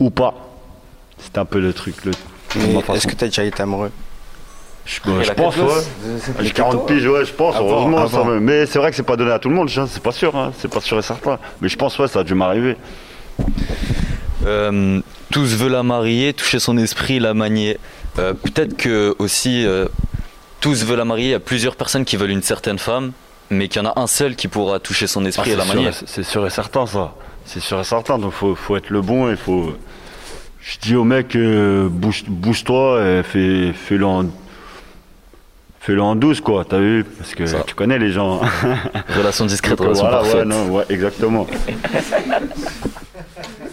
ou 0.00 0.10
pas. 0.10 0.34
C'était 1.18 1.38
un 1.38 1.44
peu 1.44 1.60
le 1.60 1.72
truc. 1.72 1.94
Le, 2.04 2.10
est-ce 2.94 3.06
que 3.06 3.14
t'as 3.14 3.26
déjà 3.26 3.44
été 3.44 3.62
amoureux? 3.62 3.90
Je, 4.84 5.00
bah, 5.04 5.22
je 5.22 5.32
pense, 5.32 5.56
ouais. 5.56 5.64
J'ai 6.40 6.50
40 6.50 6.86
piges, 6.88 7.06
ouais, 7.06 7.24
je 7.24 7.32
pense, 7.32 7.54
Avant, 7.56 7.68
heureusement. 7.70 7.98
avant. 7.98 8.24
ça 8.24 8.28
me- 8.30 8.40
mais 8.40 8.66
c'est 8.66 8.78
vrai 8.78 8.90
que 8.90 8.96
c'est 8.96 9.02
pas 9.02 9.16
donné 9.16 9.30
à 9.32 9.38
tout 9.38 9.48
le 9.50 9.54
monde, 9.54 9.68
c'est 9.68 10.02
pas 10.02 10.12
sûr, 10.12 10.34
hein, 10.34 10.52
c'est 10.58 10.72
pas 10.72 10.80
sûr 10.80 10.98
et 10.98 11.02
certain. 11.02 11.38
Mais 11.60 11.68
je 11.68 11.76
pense, 11.76 11.98
ouais, 11.98 12.08
ça 12.08 12.20
a 12.20 12.24
dû 12.24 12.34
m'arriver. 12.34 12.76
Euh, 14.46 15.00
tous 15.30 15.54
veulent 15.56 15.72
la 15.72 15.82
marier, 15.82 16.32
toucher 16.32 16.58
son 16.58 16.78
esprit, 16.78 17.18
la 17.18 17.34
manier. 17.34 17.78
Euh, 18.18 18.32
Peut-être 18.34 18.76
que 18.76 19.14
aussi, 19.18 19.64
euh, 19.66 19.86
tous 20.60 20.84
veulent 20.84 20.98
la 20.98 21.04
marier. 21.04 21.26
Il 21.26 21.30
y 21.30 21.34
a 21.34 21.40
plusieurs 21.40 21.76
personnes 21.76 22.04
qui 22.04 22.16
veulent 22.16 22.30
une 22.30 22.42
certaine 22.42 22.78
femme, 22.78 23.12
mais 23.50 23.68
qu'il 23.68 23.82
y 23.82 23.86
en 23.86 23.88
a 23.88 23.98
un 24.00 24.06
seul 24.06 24.36
qui 24.36 24.48
pourra 24.48 24.78
toucher 24.80 25.06
son 25.06 25.24
Ah, 25.24 25.28
esprit 25.28 25.50
et 25.50 25.52
c'est 25.54 25.58
la 25.58 25.64
manier. 25.64 25.90
C'est 26.06 26.22
sûr 26.22 26.46
et 26.46 26.50
certain, 26.50 26.86
ça. 26.86 27.14
C'est 27.44 27.60
sûr 27.60 27.80
et 27.80 27.84
certain. 27.84 28.18
Donc, 28.18 28.32
faut, 28.32 28.54
faut 28.54 28.76
être 28.76 28.90
le 28.90 29.00
bon 29.00 29.30
et 29.30 29.36
faut. 29.36 29.72
Je 30.60 30.78
dis 30.78 30.96
au 30.96 31.04
mec, 31.04 31.34
euh, 31.36 31.88
bouge, 31.88 32.24
bouge-toi 32.26 33.02
et 33.02 33.22
fais, 33.22 33.72
fais-le 33.72 34.04
en. 34.04 34.26
Fais-le 35.80 36.02
en 36.02 36.16
douce, 36.16 36.42
quoi, 36.42 36.66
t'as 36.68 36.78
vu? 36.80 37.04
Parce 37.04 37.34
que 37.34 37.44
tu 37.64 37.74
connais 37.74 37.98
les 37.98 38.10
gens. 38.12 38.40
Relation 39.16 39.46
discrète, 39.46 39.80
relation 39.80 40.02
voilà, 40.04 40.18
parfaite. 40.18 40.34
ouais, 40.40 40.44
non, 40.44 40.68
ouais, 40.70 40.84
exactement. 40.90 41.46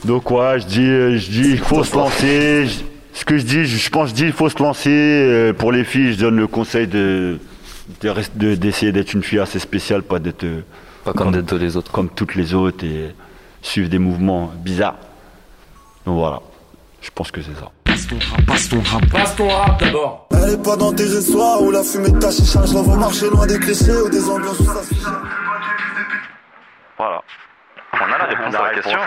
Donc, 0.06 0.30
ouais, 0.32 0.60
je 0.60 0.66
dis, 0.66 0.86
euh, 0.88 1.18
je 1.18 1.30
dis, 1.30 1.50
il 1.52 1.58
faut 1.60 1.84
se 1.84 1.96
lancer. 1.96 2.68
Ce 3.16 3.24
que 3.26 3.38
je 3.38 3.44
dis, 3.46 3.66
je 3.66 3.78
je 3.78 3.90
pense, 3.90 4.10
je 4.10 4.14
dis, 4.14 4.26
il 4.26 4.34
faut 4.34 4.50
se 4.50 4.62
lancer. 4.62 4.90
Euh, 4.92 5.54
Pour 5.54 5.72
les 5.72 5.84
filles, 5.86 6.14
je 6.14 6.20
donne 6.20 6.36
le 6.38 6.48
conseil 6.48 6.86
de 6.88 7.40
de 8.02 8.10
rest- 8.10 8.36
de- 8.36 8.56
d'essayer 8.56 8.92
d'être 8.92 9.14
une 9.14 9.24
fille 9.24 9.40
assez 9.40 9.60
spéciale, 9.60 10.02
pas 10.04 10.20
d'être 10.20 10.44
euh, 10.44 10.62
Pas 11.06 11.14
comme 11.14 11.32
d'être 11.32 11.56
les 11.56 11.78
autres. 11.78 11.92
comme 11.92 12.10
toutes 12.10 12.36
les 12.36 12.54
autres 12.54 12.84
et 12.86 13.16
suivre 13.62 13.90
des 13.90 14.00
mouvements 14.00 14.52
bizarres. 14.58 14.98
Donc 16.06 16.18
voilà, 16.18 16.40
je 17.02 17.10
pense 17.16 17.32
que 17.32 17.42
c'est 17.42 17.54
ça. 17.56 17.70
Passe 17.86 18.08
ton 18.08 18.18
rap, 18.20 18.46
passe 18.46 18.70
ton 18.70 18.80
rap. 18.82 19.06
Passe 19.12 19.36
ton 19.36 19.48
rap 19.48 19.80
d'abord. 19.80 20.28
Elle 20.32 20.54
est 20.56 20.64
pas 20.64 20.76
dans 20.76 20.92
tes 20.94 21.08
soirs 21.22 21.62
où 21.62 21.72
la 21.72 21.84
fumée 21.84 22.12
de 22.12 22.20
ta 22.20 22.32
chicha, 22.32 22.66
je 22.66 22.74
la 22.74 22.82
vois 22.82 22.98
marcher 22.98 23.30
loin 23.30 23.46
des 23.48 23.60
clichés 23.60 23.92
ou 24.06 24.10
des 24.10 24.28
ambiances 24.30 24.60
où 24.60 24.66
ça. 24.66 24.82
Voilà. 26.98 27.22
On 27.94 28.14
a 28.14 28.18
la 28.18 28.26
réponse 28.26 28.56
à 28.56 28.62
la 28.64 28.74
question. 28.74 29.00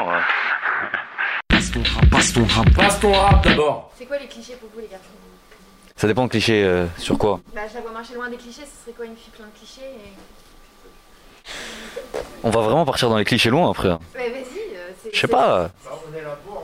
Passe 1.69 1.73
ton 1.73 1.83
rap, 1.83 2.11
passe 2.11 2.33
ton 2.33 2.45
rap. 2.45 2.75
Passe 2.75 3.01
ton 3.01 3.13
rap 3.13 3.45
d'abord. 3.45 3.91
C'est 3.99 4.07
quoi 4.07 4.19
les 4.19 4.27
clichés 4.27 4.55
pour 4.55 4.69
vous, 4.75 4.81
les 4.81 4.87
garçons? 4.89 5.05
Ça 5.97 6.07
dépend 6.07 6.25
de 6.25 6.31
cliché 6.31 6.63
euh, 6.65 6.87
sur 6.97 7.19
quoi. 7.19 7.41
Bah, 7.55 7.63
je 7.69 7.75
la 7.75 7.81
vois 7.81 7.91
marcher 7.91 8.15
loin 8.15 8.29
des 8.31 8.37
clichés, 8.37 8.63
ce 8.63 8.83
serait 8.85 8.97
quoi 8.97 9.05
une 9.07 9.17
fille 9.17 9.33
plein 9.37 9.47
de 9.47 9.53
clichés 9.59 9.83
et... 9.83 11.51
On 12.45 12.51
va 12.51 12.61
vraiment 12.61 12.85
partir 12.85 13.09
dans 13.11 13.17
les 13.19 13.25
clichés 13.25 13.51
loin 13.51 13.71
après. 13.71 13.89
hein. 13.89 13.99
Ouais, 14.15 14.31
vas-y. 14.31 14.41
euh, 14.77 14.91
c'est- 15.03 15.11
Je 15.15 15.19
sais 15.21 15.27
pas. 15.29 15.71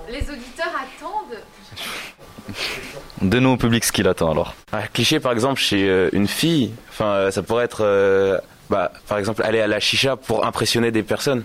Les 0.08 0.20
auditeurs 0.30 0.72
attendent. 0.74 1.40
Donne-nous 3.22 3.50
au 3.50 3.56
public 3.56 3.84
ce 3.84 3.92
qu'il 3.92 4.06
attend 4.06 4.30
alors. 4.30 4.54
Un 4.72 4.82
cliché, 4.86 5.18
par 5.20 5.32
exemple, 5.32 5.60
chez 5.60 5.88
euh, 5.88 6.10
une 6.12 6.28
fille, 6.28 6.72
enfin, 6.90 7.06
euh, 7.06 7.30
ça 7.30 7.42
pourrait 7.42 7.64
être, 7.64 7.80
euh, 7.84 8.38
bah, 8.70 8.92
par 9.08 9.18
exemple, 9.18 9.42
aller 9.42 9.60
à 9.60 9.66
la 9.66 9.80
chicha 9.80 10.16
pour 10.16 10.44
impressionner 10.46 10.90
des 10.92 11.02
personnes. 11.02 11.44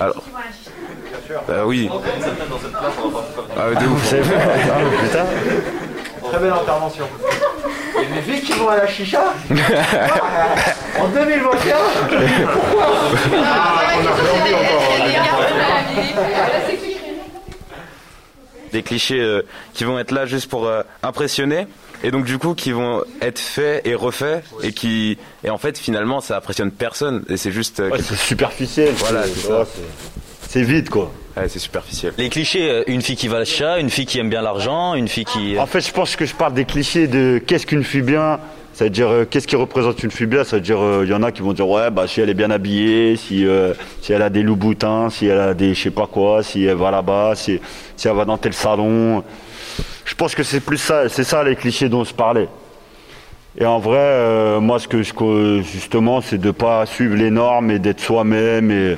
Alors, 0.00 0.22
bah 1.48 1.64
oui. 1.66 1.88
Ah, 3.56 3.70
de 3.80 3.86
ouf. 3.86 4.08
Très 6.30 6.38
belle 6.38 6.52
intervention. 6.52 7.04
A 7.96 8.14
des 8.14 8.22
filles 8.22 8.42
qui 8.42 8.52
vont 8.52 8.68
à 8.68 8.76
la 8.76 8.86
chicha 8.86 9.32
En 11.00 11.08
2021 11.08 11.76
Pourquoi 12.52 12.86
Des 18.72 18.82
clichés 18.82 19.20
euh, 19.20 19.42
qui 19.74 19.84
vont 19.84 19.98
être 19.98 20.10
là 20.10 20.26
juste 20.26 20.50
pour 20.50 20.66
euh, 20.66 20.82
impressionner. 21.02 21.66
Et 22.02 22.10
donc 22.10 22.24
du 22.24 22.36
coup 22.38 22.54
qui 22.54 22.72
vont 22.72 23.02
être 23.22 23.38
faits 23.38 23.86
et 23.86 23.94
refaits 23.94 24.44
et 24.62 24.72
qui 24.72 25.16
et 25.44 25.50
en 25.50 25.56
fait 25.56 25.78
finalement 25.78 26.20
ça 26.20 26.36
impressionne 26.36 26.70
personne 26.70 27.24
et 27.30 27.38
c'est 27.38 27.52
juste 27.52 27.80
euh, 27.80 27.84
Ouais, 27.88 27.96
quelque- 27.96 28.08
c'est 28.08 28.16
superficiel. 28.16 28.92
Voilà, 28.96 29.22
c'est- 29.24 29.46
ça. 29.48 29.64
C'est- 30.48 30.62
vide 30.62 30.88
quoi. 30.88 31.10
Ouais, 31.36 31.48
c'est 31.48 31.58
superficiel. 31.58 32.14
Les 32.16 32.30
clichés, 32.30 32.70
euh, 32.70 32.82
une 32.86 33.02
fille 33.02 33.16
qui 33.16 33.28
va 33.28 33.36
à 33.36 33.38
la 33.40 33.44
chat, 33.44 33.78
une 33.78 33.90
fille 33.90 34.06
qui 34.06 34.18
aime 34.18 34.30
bien 34.30 34.40
l'argent, 34.42 34.94
une 34.94 35.06
fille 35.08 35.26
qui. 35.26 35.58
En 35.58 35.66
fait, 35.66 35.80
je 35.86 35.92
pense 35.92 36.16
que 36.16 36.24
je 36.24 36.34
parle 36.34 36.54
des 36.54 36.64
clichés 36.64 37.08
de 37.08 37.38
qu'est-ce 37.46 37.66
qu'une 37.66 37.84
fille 37.84 38.00
bien. 38.02 38.40
Ça 38.72 38.84
veut 38.84 38.90
dire 38.90 39.08
euh, 39.08 39.24
qu'est-ce 39.24 39.46
qui 39.46 39.56
représente 39.56 40.02
une 40.02 40.10
fille 40.10 40.26
bien. 40.26 40.44
Ça 40.44 40.56
veut 40.56 40.62
dire 40.62 40.78
euh, 40.80 41.02
il 41.04 41.10
y 41.10 41.14
en 41.14 41.22
a 41.22 41.32
qui 41.32 41.42
vont 41.42 41.52
dire 41.54 41.68
ouais 41.68 41.90
bah 41.90 42.06
si 42.06 42.20
elle 42.20 42.28
est 42.30 42.34
bien 42.34 42.50
habillée, 42.50 43.16
si 43.16 43.46
euh, 43.46 43.72
si 44.02 44.12
elle 44.12 44.22
a 44.22 44.28
des 44.30 44.42
loups 44.42 44.56
boutins, 44.56 45.08
si 45.10 45.26
elle 45.26 45.38
a 45.38 45.54
des 45.54 45.74
je 45.74 45.82
sais 45.84 45.90
pas 45.90 46.06
quoi, 46.06 46.42
si 46.42 46.64
elle 46.64 46.76
va 46.76 46.90
là-bas, 46.90 47.34
si 47.36 47.58
si 47.96 48.08
elle 48.08 48.14
va 48.14 48.24
dans 48.24 48.36
tel 48.38 48.52
salon. 48.52 49.22
Je 50.04 50.14
pense 50.14 50.34
que 50.34 50.42
c'est 50.42 50.60
plus 50.60 50.76
ça, 50.78 51.08
c'est 51.08 51.24
ça 51.24 51.42
les 51.42 51.56
clichés 51.56 51.88
dont 51.88 52.04
je 52.04 52.14
parlais. 52.14 52.48
Et 53.58 53.64
en 53.64 53.78
vrai, 53.78 53.98
euh, 53.98 54.60
moi 54.60 54.78
ce 54.78 54.88
que 54.88 55.02
je 55.02 55.62
justement 55.62 56.20
c'est 56.20 56.38
de 56.38 56.50
pas 56.50 56.84
suivre 56.86 57.16
les 57.16 57.30
normes 57.30 57.70
et 57.70 57.78
d'être 57.78 58.00
soi-même 58.00 58.70
et 58.70 58.96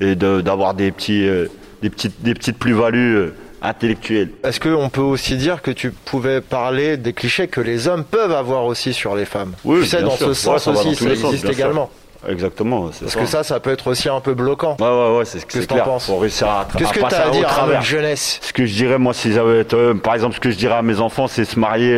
et 0.00 0.14
de- 0.14 0.40
d'avoir 0.40 0.74
des 0.74 0.90
petits 0.92 1.26
euh, 1.26 1.46
des 1.82 1.90
petites 1.90 2.22
des 2.22 2.34
petites 2.34 2.58
plus-values 2.58 3.16
euh, 3.16 3.34
intellectuelles. 3.62 4.30
Est-ce 4.44 4.60
qu'on 4.60 4.88
peut 4.88 5.00
aussi 5.00 5.36
dire 5.36 5.62
que 5.62 5.70
tu 5.70 5.90
pouvais 5.90 6.40
parler 6.40 6.96
des 6.96 7.12
clichés 7.12 7.48
que 7.48 7.60
les 7.60 7.88
hommes 7.88 8.04
peuvent 8.04 8.32
avoir 8.32 8.64
aussi 8.64 8.92
sur 8.92 9.16
les 9.16 9.24
femmes? 9.24 9.52
Oui, 9.64 9.80
Tu 9.80 9.86
sais, 9.86 9.96
bien 9.98 10.06
dans 10.06 10.16
sûr. 10.16 10.26
ce 10.26 10.30
Ouais, 10.50 10.58
sens 10.58 10.64
ça 10.64 10.70
aussi, 10.72 10.94
ça 10.94 11.00
sens, 11.14 11.24
existe 11.24 11.40
sûr. 11.44 11.50
également. 11.50 11.90
Exactement. 12.28 12.90
Parce 13.00 13.14
que 13.14 13.26
ça, 13.26 13.44
ça 13.44 13.60
peut 13.60 13.70
être 13.70 13.86
aussi 13.88 14.08
un 14.08 14.20
peu 14.20 14.34
bloquant. 14.34 14.76
Ouais, 14.80 14.86
ouais, 14.86 15.18
ouais, 15.18 15.24
c'est 15.24 15.38
ce 15.38 15.46
que 15.46 15.58
clair. 15.64 15.84
penses? 15.84 16.06
Faut 16.06 16.16
réussir 16.18 16.48
à, 16.48 16.66
Qu'est-ce 16.76 16.92
que 16.92 16.98
passer 17.00 17.16
t'as 17.16 17.28
à 17.28 17.30
dire 17.30 17.48
à 17.62 17.66
notre 17.66 17.82
jeunesse? 17.82 18.40
Ce 18.42 18.52
que 18.52 18.66
je 18.66 18.74
dirais, 18.74 18.98
moi, 18.98 19.14
si 19.14 19.32
j'avais, 19.32 19.64
euh, 19.74 19.94
par 19.94 20.14
exemple, 20.14 20.34
ce 20.34 20.40
que 20.40 20.50
je 20.50 20.56
dirais 20.56 20.74
à 20.74 20.82
mes 20.82 20.98
enfants, 21.00 21.28
c'est 21.28 21.44
se 21.44 21.58
marier. 21.58 21.92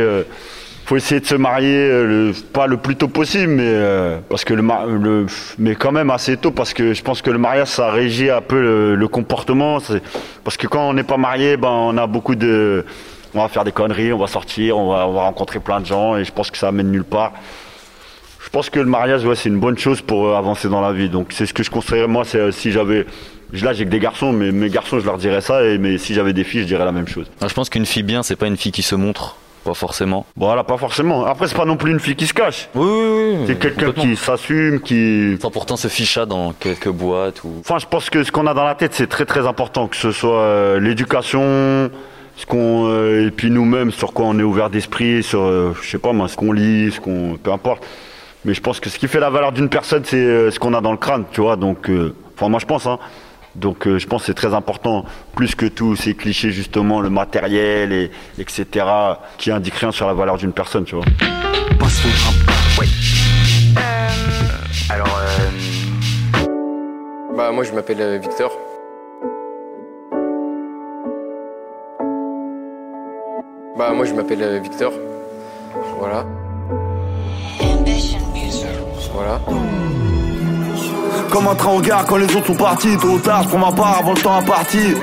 Faut 0.89 0.97
essayer 0.97 1.21
de 1.21 1.27
se 1.27 1.35
marier, 1.35 1.87
euh, 1.91 2.33
pas 2.55 2.67
le 2.67 2.79
plus 2.79 2.97
tôt 2.97 3.09
possible, 3.09 3.53
mais 3.53 3.63
euh, 3.67 4.21
parce 4.31 4.43
que 4.47 4.55
le, 4.55 5.27
mais 5.59 5.75
quand 5.75 5.93
même 5.93 6.09
assez 6.09 6.39
tôt, 6.39 6.51
parce 6.51 6.73
que 6.73 6.95
je 6.95 7.03
pense 7.03 7.21
que 7.21 7.31
le 7.31 7.37
mariage, 7.37 7.69
ça 7.69 7.91
régit 7.91 8.31
un 8.31 8.41
peu 8.41 8.95
le, 8.97 9.09
comportement. 9.09 9.81
Parce 10.45 10.57
que 10.57 10.67
quand 10.67 10.89
on 10.89 10.95
n'est 10.95 11.03
pas 11.03 11.19
marié, 11.19 11.59
ben, 11.59 11.69
on 11.69 11.99
a 11.99 12.07
beaucoup 12.07 12.35
de, 12.35 12.87
on 13.35 13.43
va 13.43 13.49
faire 13.49 13.65
des 13.65 13.73
conneries, 13.73 14.15
on 14.15 14.19
va 14.19 14.29
sortir, 14.29 14.79
on 14.79 14.91
va, 14.91 15.07
on 15.07 15.13
va 15.13 15.23
rencontrer 15.25 15.61
plein 15.61 15.81
de 15.81 15.85
gens, 15.85 16.17
et 16.17 16.25
je 16.25 16.33
pense 16.33 16.51
que 16.51 16.57
ça 16.57 16.69
amène 16.69 16.91
nulle 16.91 17.05
part. 17.05 17.35
Je 18.43 18.49
pense 18.49 18.71
que 18.71 18.81
le 18.81 18.87
mariage, 18.87 19.21
c'est 19.35 19.51
une 19.51 19.61
bonne 19.61 19.77
chose 19.77 20.01
pour 20.01 20.27
euh, 20.27 20.39
avancer 20.39 20.71
dans 20.71 20.81
la 20.81 20.95
vie. 20.95 21.11
Donc 21.11 21.35
c'est 21.35 21.45
ce 21.45 21.53
que 21.53 21.63
je 21.63 21.71
conseillerais. 21.71 22.09
Moi, 22.09 22.25
si 22.51 22.73
j'avais, 22.73 23.05
là 23.53 23.75
j'ai 23.75 23.85
que 23.85 23.91
des 23.91 24.01
garçons, 24.01 24.33
mais 24.33 24.53
mes 24.53 24.71
garçons, 24.71 25.01
je 25.01 25.05
leur 25.05 25.19
dirais 25.19 25.43
ça. 25.43 25.65
Et 25.65 25.77
mais 25.77 25.99
si 25.99 26.15
j'avais 26.15 26.33
des 26.33 26.45
filles, 26.45 26.63
je 26.63 26.69
dirais 26.69 26.87
la 26.87 26.93
même 26.93 27.09
chose. 27.09 27.27
Ah, 27.43 27.49
Je 27.49 27.53
pense 27.53 27.69
qu'une 27.69 27.85
fille 27.85 28.05
bien, 28.05 28.23
c'est 28.23 28.37
pas 28.37 28.47
une 28.47 28.57
fille 28.57 28.73
qui 28.73 28.81
se 28.81 28.95
montre, 28.95 29.37
pas 29.65 29.75
forcément. 29.75 30.27
Voilà, 30.37 30.65
pas 30.65 30.77
forcément. 30.77 31.25
Après, 31.27 31.47
c'est 31.47 31.57
pas 31.57 31.65
non 31.65 31.77
plus 31.77 31.93
une 31.93 32.01
fille 32.01 32.17
qui 32.17 32.27
se 32.27 32.35
cache. 32.35 32.69
Oui, 32.75 32.87
oui, 32.87 33.09
oui. 33.09 33.45
C'est 33.47 33.59
quelqu'un 33.59 33.93
qui 33.93 34.17
s'assume, 34.17 34.81
qui. 34.81 35.37
Sans 35.41 35.51
pourtant 35.51 35.77
se 35.77 35.89
ficha 35.89 36.27
dans 36.27 36.53
quelques 36.53 36.89
boîtes 36.89 37.45
ou. 37.45 37.57
Enfin, 37.61 37.79
je 37.79 37.87
pense 37.87 38.11
que 38.11 38.25
ce 38.25 38.33
qu'on 38.33 38.47
a 38.47 38.55
dans 38.55 38.65
la 38.65 38.75
tête, 38.75 38.95
c'est 38.95 39.09
très 39.09 39.25
très 39.25 39.47
important, 39.47 39.89
que 39.89 39.97
ce 39.97 40.13
soit 40.13 40.41
euh, 40.41 40.81
l'éducation, 40.81 41.91
ce 42.37 42.47
qu'on 42.47 42.87
euh, 42.89 43.27
et 43.27 43.31
puis 43.31 43.51
nous-mêmes 43.51 43.91
sur 43.91 44.13
quoi 44.13 44.27
on 44.27 44.39
est 44.39 44.43
ouvert 44.45 44.71
d'esprit, 44.71 45.23
sur 45.23 45.43
euh, 45.43 45.75
je 45.83 45.89
sais 45.89 45.99
pas 45.99 46.13
moi, 46.13 46.29
ce 46.29 46.37
qu'on 46.37 46.53
lit, 46.53 46.93
ce 46.93 47.01
qu'on, 47.01 47.37
peu 47.43 47.53
importe. 47.53 47.85
Mais 48.45 48.55
je 48.55 48.61
pense 48.61 48.81
que 48.81 48.89
ce 48.89 48.99
qui 48.99 49.09
fait 49.09 49.21
la 49.21 49.31
valeur 49.31 49.53
d'une 49.53 49.69
personne, 49.69 50.05
c'est 50.05 50.17
euh, 50.17 50.51
ce 50.51 50.59
qu'on 50.59 50.73
a 50.75 50.81
dans 50.81 50.93
le 50.93 50.99
crâne, 50.99 51.25
tu 51.33 51.41
vois. 51.41 51.57
Donc, 51.57 51.91
enfin 52.37 52.49
moi 52.49 52.61
je 52.61 52.67
pense, 52.67 52.87
hein. 52.87 52.99
Donc 53.59 53.87
euh, 53.87 53.99
je 53.99 54.07
pense 54.07 54.23
que 54.23 54.27
c'est 54.27 54.35
très 54.35 54.55
important, 54.55 55.05
plus 55.35 55.55
que 55.55 55.67
tous 55.67 55.97
ces 55.97 56.15
clichés 56.15 56.51
justement, 56.51 57.01
le 57.01 57.11
matériel 57.11 57.93
et 57.93 58.11
etc. 58.39 58.87
qui 59.37 59.51
indiquent 59.51 59.75
rien 59.75 59.91
sur 59.91 60.07
la 60.07 60.15
valeur 60.15 60.37
d'une 60.39 60.53
personne, 60.53 60.85
tu 60.85 60.95
vois. 60.95 61.05
Passe 61.79 62.03
ton 62.03 62.09
rap. 62.09 62.35
Alors, 64.91 65.21
euh... 65.21 66.47
bah 67.37 67.51
moi 67.51 67.65
je 67.65 67.73
m'appelle 67.73 68.01
euh, 68.01 68.19
Victor. 68.19 68.53
Bah 73.77 73.93
moi 73.93 74.05
je 74.05 74.15
m'appelle 74.15 74.43
euh, 74.43 74.61
Victor. 74.61 74.93
Voilà. 75.99 76.25
Voilà. 79.13 79.41
Comme 81.39 81.47
un 81.47 81.55
train 81.55 81.71
en 81.71 81.81
gare 81.81 82.05
quand 82.05 82.17
les 82.17 82.25
autres 82.35 82.49
sont 82.49 82.55
partis. 82.57 82.97
Tôt 82.97 83.17
tard 83.21 83.45
je 83.45 83.49
prends 83.51 83.59
ma 83.59 83.71
part 83.71 83.99
avant 84.01 84.13
le 84.13 84.21
temps 84.21 84.35
imparti 84.39 84.97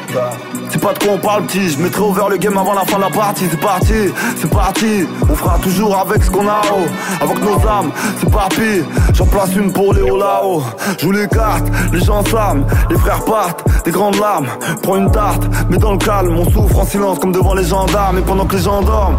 C'est 0.70 0.82
pas 0.82 0.92
de 0.92 1.00
quoi 1.00 1.14
on 1.14 1.18
parle 1.18 1.46
petit. 1.46 1.70
Je 1.70 1.82
mettrai 1.82 2.02
over 2.02 2.24
le 2.30 2.36
game 2.36 2.58
avant 2.58 2.74
la 2.74 2.84
fin 2.84 2.98
de 2.98 3.04
la 3.04 3.10
partie. 3.10 3.46
C'est 3.50 3.58
parti, 3.62 3.94
c'est 4.36 4.50
parti. 4.50 5.08
On 5.30 5.34
fera 5.34 5.58
toujours 5.60 5.96
avec 5.96 6.22
ce 6.22 6.30
qu'on 6.30 6.46
a 6.46 6.62
oh. 6.74 7.24
Avec 7.24 7.40
nos 7.40 7.66
âmes, 7.66 7.90
c'est 8.20 8.30
parti. 8.30 8.84
J'en 9.14 9.26
place 9.28 9.56
une 9.56 9.72
pour 9.72 9.94
les 9.94 10.02
hauts 10.02 10.18
là-haut. 10.18 10.62
Joue 11.00 11.14
les 11.14 11.26
cartes, 11.30 11.68
les 11.94 12.02
gens 12.02 12.22
s'arment. 12.26 12.68
Les 12.90 12.98
frères 12.98 13.24
partent, 13.24 13.64
des 13.86 13.92
grandes 13.92 14.20
larmes. 14.20 14.50
Prends 14.84 14.98
une 14.98 15.12
tarte, 15.14 15.44
mais 15.70 15.78
dans 15.78 15.94
le 15.94 16.00
calme. 16.00 16.38
On 16.38 16.52
souffre 16.52 16.80
en 16.80 16.86
silence 16.86 17.18
comme 17.20 17.32
devant 17.32 17.54
les 17.54 17.64
gendarmes 17.64 18.18
Et 18.18 18.22
pendant 18.22 18.46
que 18.46 18.58
les 18.58 18.62
gens 18.62 18.82
dorment. 18.82 19.16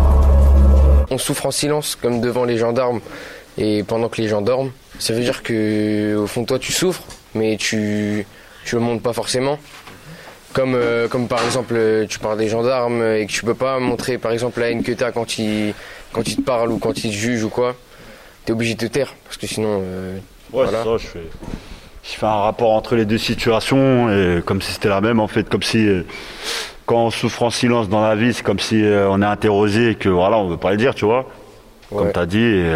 On 1.11 1.17
souffre 1.17 1.47
en 1.47 1.51
silence 1.51 1.97
comme 1.97 2.21
devant 2.21 2.45
les 2.45 2.59
gendarmes 2.59 3.01
et 3.57 3.83
pendant 3.85 4.11
que 4.11 4.21
les 4.21 4.29
gens 4.29 4.43
dorment. 4.43 4.71
Ça 4.99 5.13
veut 5.13 5.21
dire 5.21 5.43
que 5.43 6.17
au 6.17 6.27
fond 6.27 6.43
de 6.43 6.47
toi 6.47 6.59
tu 6.59 6.73
souffres, 6.73 7.03
mais 7.35 7.57
tu 7.57 8.27
tu 8.65 8.75
le 8.75 8.81
montres 8.81 9.03
pas 9.03 9.13
forcément. 9.13 9.59
Comme 10.53 10.75
euh, 10.75 11.07
comme 11.09 11.29
par 11.29 11.45
exemple 11.45 11.75
euh, 11.77 12.07
tu 12.09 12.19
parles 12.19 12.39
des 12.39 12.49
gendarmes 12.49 13.03
et 13.05 13.27
que 13.27 13.33
tu 13.33 13.45
peux 13.45 13.55
pas 13.55 13.79
montrer 13.79 14.17
par 14.19 14.33
exemple 14.33 14.61
la 14.61 14.71
haine 14.71 14.83
que 14.83 14.93
t'as 14.93 15.13
quand 15.13 15.39
ils 15.39 15.75
quand 16.13 16.27
ils 16.27 16.37
te 16.37 16.41
parlent 16.43 16.71
ou 16.73 16.79
quand 16.79 16.97
ils 17.05 17.11
te 17.11 17.15
jugent 17.17 17.45
ou 17.45 17.51
quoi. 17.51 17.75
T'es 18.45 18.53
obligé 18.53 18.75
de 18.75 18.87
te 18.87 18.93
taire 18.93 19.15
parce 19.25 19.37
que 19.37 19.47
sinon. 19.47 19.81
euh, 19.83 20.17
Ouais, 20.53 20.63
voilà. 20.63 20.79
c'est 20.85 20.89
ça, 20.89 20.97
je 20.99 21.07
fais, 21.09 21.29
je 22.05 22.11
fais 22.17 22.27
un 22.27 22.41
rapport 22.43 22.71
entre 22.73 22.95
les 22.95 23.05
deux 23.05 23.19
situations, 23.19 24.09
et 24.13 24.41
comme 24.47 24.63
si 24.63 24.71
c'était 24.71 24.89
la 24.89 25.01
même, 25.01 25.19
en 25.19 25.27
fait, 25.27 25.49
comme 25.49 25.65
si 25.65 25.85
euh, 25.89 26.03
quand 26.87 27.07
on 27.07 27.11
souffre 27.11 27.43
en 27.43 27.51
silence 27.51 27.89
dans 27.89 28.01
la 28.01 28.15
vie, 28.15 28.33
c'est 28.33 28.45
comme 28.45 28.61
si 28.61 28.81
on 28.85 29.21
est 29.23 29.27
interrogé 29.27 29.91
et 29.91 29.95
que 29.97 30.09
voilà, 30.09 30.37
on 30.39 30.47
veut 30.47 30.57
pas 30.57 30.71
le 30.71 30.77
dire, 30.77 30.95
tu 30.95 31.05
vois. 31.05 31.29
Comme 31.91 32.07
Ouais. 32.07 32.13
tu 32.13 32.19
as 32.21 32.27
dit, 32.27 32.39
et, 32.39 32.73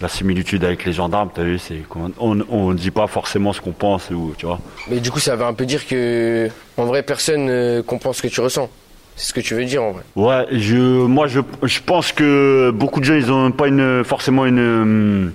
la 0.00 0.08
similitude 0.08 0.64
avec 0.64 0.84
les 0.84 0.92
gendarmes, 0.92 1.30
tu 1.34 1.40
as 1.40 1.44
vu, 1.44 1.58
c'est 1.58 1.78
qu'on 1.88 2.12
on, 2.18 2.40
on 2.50 2.72
dit 2.72 2.90
pas 2.90 3.06
forcément 3.06 3.52
ce 3.52 3.60
qu'on 3.60 3.72
pense, 3.72 4.10
ou, 4.10 4.34
tu 4.38 4.46
vois. 4.46 4.60
Mais 4.88 5.00
du 5.00 5.10
coup 5.10 5.18
ça 5.18 5.34
veut 5.36 5.44
un 5.44 5.54
peu 5.54 5.66
dire 5.66 5.86
que 5.86 6.48
en 6.76 6.84
vrai 6.84 7.02
personne 7.02 7.48
euh, 7.48 7.82
comprend 7.82 8.12
ce 8.12 8.22
que 8.22 8.28
tu 8.28 8.40
ressens. 8.40 8.70
C'est 9.16 9.26
ce 9.28 9.32
que 9.32 9.40
tu 9.40 9.54
veux 9.54 9.64
dire 9.64 9.82
en 9.82 9.90
vrai. 9.92 10.02
Ouais, 10.14 10.46
je, 10.52 10.76
moi 10.76 11.26
je, 11.26 11.40
je 11.64 11.80
pense 11.80 12.12
que 12.12 12.70
beaucoup 12.72 13.00
de 13.00 13.04
gens 13.04 13.14
ils 13.14 13.32
ont 13.32 13.50
pas 13.50 13.66
une, 13.66 14.04
forcément 14.04 14.46
une, 14.46 14.58
hum, 14.60 15.32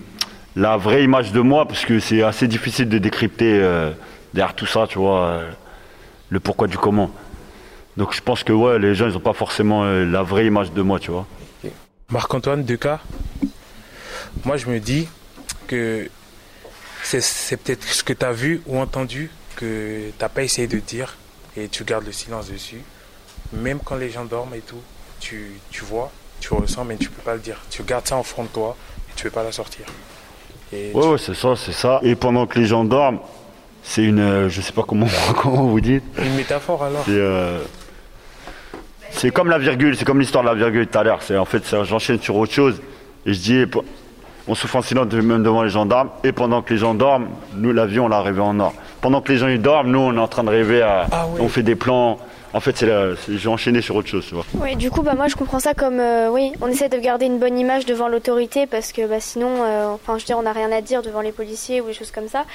la 0.56 0.78
vraie 0.78 1.04
image 1.04 1.34
de 1.34 1.42
moi 1.42 1.68
parce 1.68 1.84
que 1.84 2.00
c'est 2.00 2.24
assez 2.24 2.48
difficile 2.48 2.88
de 2.88 2.98
décrypter 2.98 3.60
euh, 3.62 3.92
derrière 4.34 4.56
tout 4.56 4.66
ça, 4.66 4.86
tu 4.88 5.00
vois, 5.00 5.26
euh, 5.26 5.50
le 6.30 6.40
pourquoi 6.40 6.68
du 6.68 6.78
comment. 6.78 7.12
Donc 7.98 8.16
je 8.16 8.22
pense 8.22 8.44
que 8.44 8.54
ouais, 8.54 8.80
les 8.80 8.96
gens 8.96 9.08
ils 9.08 9.18
ont 9.18 9.22
pas 9.22 9.34
forcément 9.34 9.84
euh, 9.84 10.06
la 10.06 10.24
vraie 10.24 10.46
image 10.46 10.72
de 10.72 10.82
moi, 10.82 11.00
tu 11.00 11.12
vois. 11.12 11.28
Marc-Antoine 12.10 12.64
Decas 12.64 13.00
moi 14.46 14.58
je 14.58 14.68
me 14.68 14.80
dis 14.80 15.08
que 15.68 16.10
c'est, 17.04 17.58
peut-être 17.58 17.84
ce 17.88 18.04
que 18.04 18.14
tu 18.14 18.26
as 18.26 18.32
vu 18.32 18.62
ou 18.66 18.80
entendu 18.80 19.30
que 19.56 20.10
tu 20.10 20.14
n'as 20.22 20.30
pas 20.30 20.44
essayé 20.44 20.68
de 20.68 20.78
dire 20.80 21.16
et 21.58 21.68
tu 21.68 21.84
gardes 21.84 22.06
le 22.06 22.12
silence 22.12 22.50
dessus. 22.50 22.82
Même 23.52 23.80
quand 23.84 23.96
les 23.96 24.10
gens 24.10 24.26
dorment 24.26 24.56
et 24.56 24.62
tout, 24.62 24.82
tu, 25.20 25.52
tu 25.70 25.84
vois, 25.84 26.12
tu 26.40 26.54
ressens, 26.54 26.86
mais 26.86 26.98
tu 26.98 27.10
peux 27.10 27.22
pas 27.22 27.36
le 27.36 27.40
dire. 27.40 27.60
Tu 27.70 27.84
gardes 27.84 28.08
ça 28.08 28.16
en 28.16 28.24
front 28.24 28.44
de 28.44 28.48
toi 28.50 28.76
et 29.10 29.14
tu 29.16 29.24
peux 29.26 29.30
pas 29.30 29.44
la 29.44 29.52
sortir. 29.52 29.86
Et 30.72 30.92
Ouais, 30.94 31.06
ouais, 31.08 31.18
c'est 31.20 31.36
ça, 31.36 31.56
c'est 31.56 31.72
ça. 31.74 32.00
Et 32.04 32.16
pendant 32.16 32.48
que 32.48 32.58
les 32.58 32.66
gens 32.66 32.84
dorment, 32.84 33.20
c'est 33.84 34.04
une. 34.04 34.20
euh, 34.20 34.50
je 34.50 34.62
sais 34.62 34.72
pas 34.72 34.84
comment, 34.84 35.08
comment 35.42 35.66
vous 35.68 35.82
dites. 35.82 36.04
Une 36.18 36.36
métaphore 36.36 36.84
alors 36.84 37.04
C'est, 37.06 37.12
euh, 37.12 37.62
c'est 39.12 39.32
comme 39.32 39.50
la 39.50 39.60
virgule, 39.60 39.96
c'est 39.96 40.06
comme 40.06 40.20
l'histoire 40.20 40.44
de 40.44 40.50
la 40.50 40.56
virgule 40.56 40.88
tout 40.88 40.98
à 40.98 41.04
l'heure. 41.04 41.22
C'est 41.22 41.38
en 41.38 41.46
fait, 41.46 41.64
j'enchaîne 41.84 42.20
sur 42.22 42.36
autre 42.38 42.54
chose 42.54 42.82
et 43.26 43.34
je 43.34 43.40
dis, 43.40 43.66
on 44.48 44.56
souffre 44.56 44.76
en 44.78 44.82
silence 44.82 45.12
même 45.14 45.44
devant 45.44 45.64
les 45.64 45.70
gendarmes. 45.70 46.10
Et 46.24 46.32
pendant 46.32 46.62
que 46.62 46.74
les 46.74 46.80
gens 46.80 46.94
dorment, 46.94 47.28
nous 47.56 47.72
l'avion 47.72 48.06
on 48.06 48.08
l'a 48.10 48.22
rêvé 48.22 48.42
en 48.42 48.60
or. 48.60 48.74
Pendant 49.02 49.22
que 49.22 49.32
les 49.32 49.38
gens 49.38 49.48
ils 49.48 49.62
dorment, 49.62 49.92
nous 49.92 50.00
on 50.00 50.16
est 50.16 50.20
en 50.20 50.28
train 50.28 50.44
de 50.44 50.50
rêver. 50.50 50.82
À, 50.82 51.08
On 51.40 51.48
fait 51.50 51.64
des 51.64 51.76
plans. 51.76 52.18
En 52.56 52.60
fait, 52.60 52.78
c'est, 52.78 52.86
la- 52.86 53.16
j'ai 53.28 53.50
enchaîné 53.50 53.82
sur 53.82 53.96
autre 53.96 54.08
chose, 54.10 54.28
tu 54.28 54.36
vois. 54.36 54.46
Oui, 54.62 54.76
du 54.76 54.92
coup, 54.92 55.02
bah, 55.02 55.16
moi 55.16 55.28
je 55.28 55.34
comprends 55.36 55.58
ça 55.58 55.74
comme, 55.74 56.00
euh, 56.00 56.30
oui, 56.30 56.52
on 56.62 56.68
essaie 56.68 56.88
de 56.88 57.00
garder 57.00 57.26
une 57.26 57.40
bonne 57.40 57.58
image 57.58 57.88
devant 57.88 58.08
l'autorité 58.08 58.68
parce 58.68 58.92
que 58.92 59.08
bah, 59.08 59.20
sinon, 59.20 59.50
euh, 59.64 59.88
enfin, 59.96 60.20
je 60.20 60.24
veux 60.24 60.28
dire, 60.28 60.38
on 60.38 60.44
n'a 60.44 60.52
rien 60.54 60.72
à 60.72 60.82
dire 60.82 61.02
devant 61.02 61.22
les 61.22 61.32
policiers 61.32 61.82
ou 61.82 61.88
des 61.88 61.94
choses 61.94 62.12
comme 62.12 62.28
ça. 62.28 62.46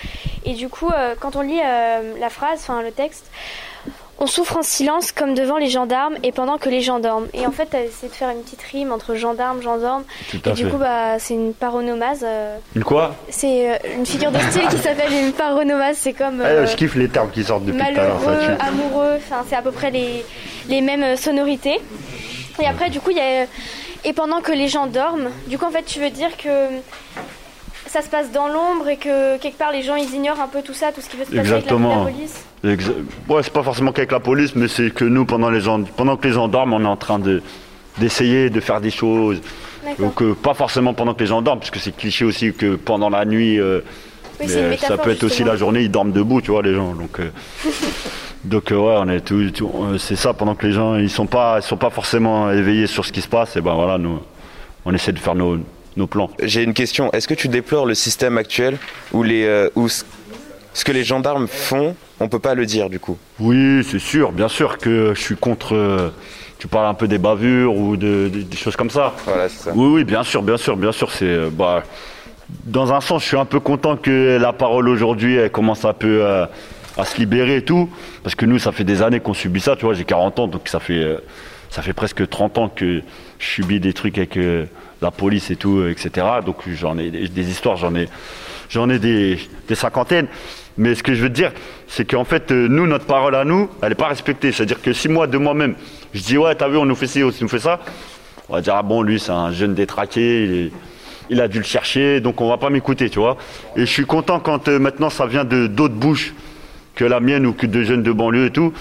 Et 0.45 0.55
du 0.55 0.69
coup, 0.69 0.89
euh, 0.97 1.17
quand 1.19 1.35
on 1.35 1.41
lit 1.41 1.59
euh, 1.59 2.13
la 2.21 2.31
phrase, 2.31 2.61
enfin 2.61 2.81
le 2.83 2.93
texte, 2.93 3.29
on 4.21 4.27
souffre 4.27 4.57
en 4.57 4.63
silence 4.63 5.13
comme 5.13 5.35
devant 5.35 5.59
les 5.59 5.69
gendarmes 5.69 6.17
et 6.25 6.33
pendant 6.33 6.59
que 6.59 6.69
les 6.69 6.81
gens 6.81 6.99
dorment. 6.99 7.29
Et 7.35 7.47
en 7.47 7.53
fait, 7.53 7.67
t'as 7.67 7.83
essayé 7.83 8.09
de 8.09 8.15
faire 8.15 8.31
une 8.31 8.43
petite 8.43 8.63
rime 8.63 8.93
entre 8.93 9.15
gendarme, 9.15 9.63
gendarme. 9.63 10.03
Tout 10.31 10.41
et 10.45 10.51
à 10.51 10.53
du 10.55 10.65
fait. 10.65 10.71
coup, 10.71 10.77
bah, 10.79 11.19
c'est 11.19 11.35
une 11.35 11.55
paronomase. 11.55 12.23
euh, 12.25 12.57
Une 12.75 12.83
quoi? 12.85 13.15
c'est 13.29 13.71
euh, 13.71 13.77
une 13.97 14.07
figure 14.07 14.33
de 14.33 14.39
style 14.39 14.67
qui 14.69 14.79
s'appelle 14.79 15.13
une 15.13 15.33
paronomase. 15.33 15.97
C'est 15.99 16.13
comme. 16.15 16.41
Euh, 16.41 16.67
Je 16.67 16.75
kiffe 16.77 16.95
les 16.97 17.09
termes 17.09 17.31
qui 17.31 17.45
sortent 17.45 17.65
depuis 17.65 17.79
tout 17.79 17.87
à 17.87 17.91
l'heure. 17.93 18.19
amoureux, 18.61 19.15
enfin 19.19 19.45
c'est 19.49 19.57
à 19.57 19.63
peu 19.63 19.71
près 19.71 19.91
les, 19.91 20.25
les 20.69 20.81
mêmes 20.81 21.03
euh, 21.05 21.17
sonorités. 21.17 21.81
Et 22.61 22.67
après 22.67 22.91
du 22.91 23.01
coup 23.01 23.11
il 23.11 23.17
y 23.17 23.21
a 23.21 23.43
euh, 23.43 23.47
et 24.05 24.13
pendant 24.13 24.41
que 24.41 24.53
les 24.53 24.69
gens 24.69 24.87
dorment, 24.87 25.29
du 25.47 25.59
coup 25.59 25.65
en 25.67 25.71
fait 25.71 25.85
tu 25.85 26.01
veux 26.01 26.11
dire 26.11 26.37
que 26.37 26.49
ça 27.89 28.03
se 28.03 28.09
passe 28.09 28.31
dans 28.33 28.49
l'ombre 28.49 28.89
et 28.89 28.97
que 28.97 29.39
quelque 29.39 29.59
part 29.59 29.73
les 29.73 29.83
gens 29.83 29.97
ils 29.97 30.13
ignorent 30.15 30.41
un 30.41 30.49
peu 30.49 30.63
tout 30.63 30.75
ça, 30.75 30.93
tout 30.93 31.01
ce 31.01 31.09
qui 31.09 31.17
peut 31.17 31.25
se 31.25 31.31
passer 31.31 31.53
avec 31.53 31.65
la, 31.67 31.71
la 31.89 32.05
police. 32.13 32.45
Ouais, 33.29 33.43
c'est 33.43 33.53
pas 33.53 33.63
forcément 33.63 33.93
qu'avec 33.93 34.13
la 34.13 34.21
police, 34.21 34.55
mais 34.57 34.69
c'est 34.69 34.91
que 34.91 35.05
nous, 35.05 35.25
pendant, 35.25 35.51
les 35.51 35.61
pendant 35.97 36.17
que 36.17 36.27
les 36.27 36.33
gens 36.35 36.49
dorment, 36.49 36.73
on 36.75 36.83
est 36.83 36.87
en 36.87 36.97
train 36.97 37.19
de, 37.19 37.43
d'essayer 37.99 38.51
de 38.51 38.61
faire 38.61 38.81
des 38.81 38.91
choses. 38.91 39.41
Donc, 39.99 40.21
euh, 40.23 40.35
pas 40.35 40.55
forcément 40.55 40.93
pendant 40.93 41.15
que 41.15 41.21
les 41.21 41.27
gens 41.27 41.41
dorment, 41.41 41.61
parce 41.61 41.71
que 41.71 41.79
c'est 41.79 41.97
cliché 41.97 42.25
aussi 42.25 42.53
que 42.53 42.75
pendant 42.75 43.09
la 43.11 43.25
nuit, 43.25 43.59
euh, 43.59 43.81
Oui, 44.41 44.47
mais, 44.49 44.55
euh, 44.57 44.77
ça 44.77 44.99
peut 44.99 45.11
être 45.11 45.25
aussi 45.25 45.45
la 45.45 45.57
journée, 45.57 45.83
ils 45.83 45.91
dorment 45.91 46.13
debout, 46.13 46.41
tu 46.43 46.51
vois, 46.51 46.63
les 46.63 46.75
gens. 46.75 46.93
Donc, 46.95 47.21
euh, 47.21 47.31
donc 48.45 48.65
ouais, 48.71 48.77
on 48.77 49.09
est 49.09 49.21
tout, 49.21 49.51
tout- 49.51 49.73
c'est 49.99 50.17
ça, 50.17 50.35
pendant 50.35 50.55
que 50.55 50.67
les 50.67 50.73
gens, 50.73 50.97
ils 50.97 51.09
sont 51.11 51.27
pas, 51.27 51.59
ils 51.61 51.63
sont 51.63 51.77
pas 51.77 51.91
forcément 51.91 52.51
éveillés 52.51 52.87
sur 52.87 53.05
ce 53.05 53.13
qui 53.13 53.23
se 53.23 53.29
passe, 53.29 53.57
et 53.57 53.61
ben 53.61 53.75
voilà, 53.75 53.99
nous, 53.99 54.19
on 54.85 54.93
essaie 54.95 55.13
de 55.13 55.19
faire 55.19 55.35
nos, 55.35 55.59
nos 55.99 56.07
plans. 56.07 56.31
J'ai 56.43 56.63
une 56.63 56.73
question. 56.75 57.13
Est-ce 57.13 57.29
que 57.29 57.35
tu 57.35 57.49
déplores 57.49 57.85
le 57.85 57.95
système 57.95 58.39
actuel 58.39 58.79
où, 59.13 59.23
les, 59.23 59.45
euh, 59.45 59.69
où 59.75 59.89
ce 59.89 60.85
que 60.85 60.93
les 60.93 61.05
gendarmes 61.05 61.49
font, 61.49 61.95
on 62.21 62.29
peut 62.29 62.39
pas 62.39 62.55
le 62.55 62.65
dire 62.65 62.89
du 62.89 62.99
coup? 63.01 63.19
Oui, 63.41 63.85
c'est 63.85 63.99
sûr, 63.99 64.33
bien 64.33 64.49
sûr 64.49 64.79
que 64.79 65.13
je 65.15 65.21
suis 65.21 65.37
contre. 65.37 65.75
euh, 65.75 66.09
tu 66.59 66.67
parles 66.67 66.87
un 66.87 66.95
peu 66.95 67.07
des 67.07 67.19
bavures 67.19 67.77
ou 67.77 67.97
de, 67.97 68.29
de- 68.33 68.43
des 68.43 68.57
choses 68.57 68.75
comme 68.77 68.91
ça. 68.91 69.15
Voilà, 69.27 69.49
c'est 69.49 69.65
ça. 69.65 69.73
Oui, 69.75 69.89
oui, 69.95 70.05
bien 70.05 70.23
sûr, 70.25 70.43
bien 70.43 70.57
sûr, 70.57 70.77
bien 70.77 70.91
sûr. 70.93 71.13
C'est 71.13 71.25
euh, 71.27 71.51
bah, 71.53 71.83
dans 72.65 72.93
un 72.93 73.01
sens, 73.01 73.23
je 73.23 73.29
suis 73.29 73.37
un 73.37 73.45
peu 73.45 73.61
content 73.61 73.97
que 73.97 74.39
la 74.41 74.53
parole 74.53 74.89
aujourd'hui 74.89 75.37
elle 75.37 75.51
commence 75.51 75.85
un 75.85 75.93
peu 75.93 76.21
euh, 76.25 76.47
à 76.97 77.05
se 77.05 77.17
libérer 77.19 77.57
et 77.57 77.63
tout, 77.63 77.89
parce 78.25 78.35
que 78.35 78.45
nous, 78.47 78.59
ça 78.59 78.73
fait 78.73 78.83
des 78.85 79.03
années 79.03 79.21
qu'on 79.21 79.35
subit 79.35 79.61
ça. 79.61 79.77
Tu 79.77 79.85
vois, 79.85 79.95
j'ai 79.95 80.05
40 80.05 80.39
ans, 80.41 80.49
donc 80.49 80.63
ça 80.69 80.81
fait 80.81 81.19
ça 81.71 81.83
fait 81.83 81.93
presque 81.93 82.29
30 82.29 82.59
ans 82.59 82.69
que 82.69 83.03
je 83.39 83.47
subis 83.47 83.81
des 83.81 83.93
trucs 83.93 84.19
avec 84.19 84.37
euh, 84.37 84.67
la 85.03 85.11
police 85.11 85.51
et 85.51 85.57
tout, 85.57 85.85
etc. 85.87 86.27
Donc 86.45 86.57
j'en 86.69 86.99
ai 86.99 87.11
des, 87.11 87.51
histoires, 87.51 87.77
j'en 87.77 87.95
ai 87.95 88.09
j'en 88.69 88.89
ai 88.91 88.99
des, 88.99 89.39
cinquantaines. 89.75 90.27
Mais 90.77 90.95
ce 90.95 91.03
que 91.03 91.13
je 91.15 91.23
veux 91.23 91.29
dire, 91.29 91.53
c'est 91.89 92.05
qu'en 92.05 92.25
fait, 92.25 92.53
euh, 92.53 92.69
nous, 92.69 92.87
notre 92.87 93.07
parole 93.07 93.35
à 93.35 93.45
nous, 93.45 93.69
elle 93.83 93.89
n'est 93.89 93.95
pas 93.97 94.07
respectée. 94.07 94.53
C'est-à-dire 94.53 94.81
que 94.81 94.93
si 94.93 95.09
moi, 95.09 95.27
de 95.27 95.37
moi-même, 95.37 95.75
je 96.15 96.23
dis, 96.23 96.39
ouais, 96.39 96.55
t'as 96.55 96.69
vu, 96.69 96.77
on 96.77 96.85
nous 96.85 96.95
fait 96.95 97.09
ci, 97.09 97.25
on 97.25 97.33
nous 97.41 97.49
fait 97.49 97.59
ça, 97.59 97.81
on 98.49 98.55
va 98.55 98.61
dire, 98.61 98.77
ah 98.77 98.83
bon, 98.83 99.03
lui, 99.03 99.19
c'est 99.19 99.33
un 99.33 99.51
jeune 99.51 99.75
détraqué, 99.75 100.71
il 101.31 101.41
a 101.41 101.49
dû 101.49 101.59
le 101.59 101.65
chercher, 101.65 102.21
donc 102.21 102.41
on 102.41 102.49
va 102.49 102.57
pas 102.57 102.71
m'écouter, 102.71 103.11
tu 103.11 103.19
vois. 103.19 103.37
Et 103.77 103.81
je 103.81 103.93
suis 103.93 104.07
content 104.07 104.41
quand 104.41 104.69
euh, 104.69 104.79
maintenant 104.79 105.11
ça 105.11 105.27
vient 105.27 105.45
de 105.45 105.67
d'autres 105.67 105.95
bouches 105.95 106.33
que 106.95 107.05
la 107.05 107.21
mienne 107.21 107.47
ou 107.47 107.53
que 107.53 107.67
de 107.67 107.83
jeunes 107.83 108.03
de 108.03 108.13
banlieue 108.13 108.47
et 108.47 108.51
tout. 108.51 108.73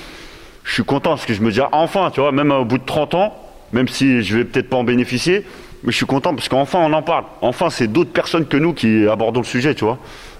Je 0.67 0.73
suis 0.73 0.83
content 0.83 1.11
parce 1.11 1.25
que 1.25 1.33
je 1.33 1.41
me 1.41 1.49
dis, 1.49 1.61
ah, 1.61 1.69
enfin, 1.71 2.11
tu 2.13 2.19
vois, 2.19 2.33
même 2.33 2.51
au 2.51 2.65
bout 2.65 2.77
de 2.77 2.85
30 2.85 3.13
ans, 3.15 3.33
même 3.71 3.87
si 3.87 4.21
je 4.21 4.37
vais 4.37 4.43
peut-être 4.43 4.69
pas 4.69 4.75
en 4.75 4.83
bénéficier, 4.83 5.45
mais 5.83 5.91
je 5.93 5.97
suis 5.97 6.05
content 6.05 6.35
parce 6.35 6.49
qu'enfin 6.49 6.79
on 6.79 6.91
en 6.91 7.01
parle. 7.01 7.23
Enfin, 7.41 7.69
c'est 7.69 7.87
d'autres 7.87 8.11
personnes 8.11 8.45
que 8.45 8.57
nous 8.57 8.73
qui 8.73 9.07
abordons 9.07 9.39
le 9.39 9.45
sujet, 9.45 9.73
tu 9.75 9.85
vois. 9.85 9.97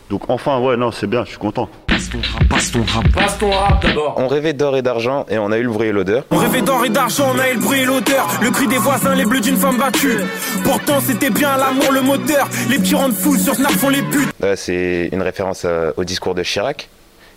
Donc 0.10 0.30
enfin, 0.30 0.60
ouais, 0.60 0.76
non, 0.76 0.92
c'est 0.92 1.08
bien, 1.08 1.24
je 1.24 1.30
suis 1.30 1.38
content. 1.38 1.70
Passe 1.88 2.10
ton 2.10 2.18
rap, 2.20 2.48
passe 2.50 2.72
ton 2.72 2.84
rap. 2.84 3.08
Passe 3.14 3.38
ton 3.38 3.50
rap 3.52 3.82
d'abord. 3.82 4.16
On 4.18 4.28
rêvait 4.28 4.52
d'or 4.54 4.76
et 4.76 4.82
d'argent 4.82 5.26
et 5.30 5.38
on 5.38 5.50
a 5.52 5.58
eu 5.58 5.64
le 5.64 5.70
bruit 5.70 5.88
et 5.88 5.92
l'odeur. 5.94 6.26
On 6.32 6.38
rêvait 6.38 6.62
d'or 6.62 6.84
et 6.86 6.90
d'argent, 6.90 7.32
on 7.34 7.40
a 7.40 7.50
eu 7.50 7.54
le 7.56 7.60
bruit 7.62 7.80
et 7.82 7.86
l'odeur. 7.86 8.28
Le 8.42 8.52
cri 8.52 8.68
des 8.68 8.78
voisins, 8.78 9.16
les 9.16 9.26
bleus 9.26 9.42
d'une 9.42 9.58
femme 9.58 9.78
battue. 9.78 10.18
Pourtant, 10.64 11.00
c'était 11.00 11.30
bien 11.30 11.56
l'amour, 11.58 11.92
le 11.94 12.02
moteur. 12.02 12.50
Les 12.70 12.80
petits 12.80 12.96
rendent 12.96 13.16
fous, 13.16 13.38
sur 13.38 13.56
Snap 13.56 13.72
font 13.72 13.90
les 13.90 14.02
putes. 14.04 14.30
Euh, 14.44 14.56
C'est 14.58 15.10
une 15.14 15.22
référence 15.22 15.64
euh, 15.66 15.92
au 15.98 16.04
discours 16.04 16.36
de 16.36 16.44
Chirac 16.44 16.90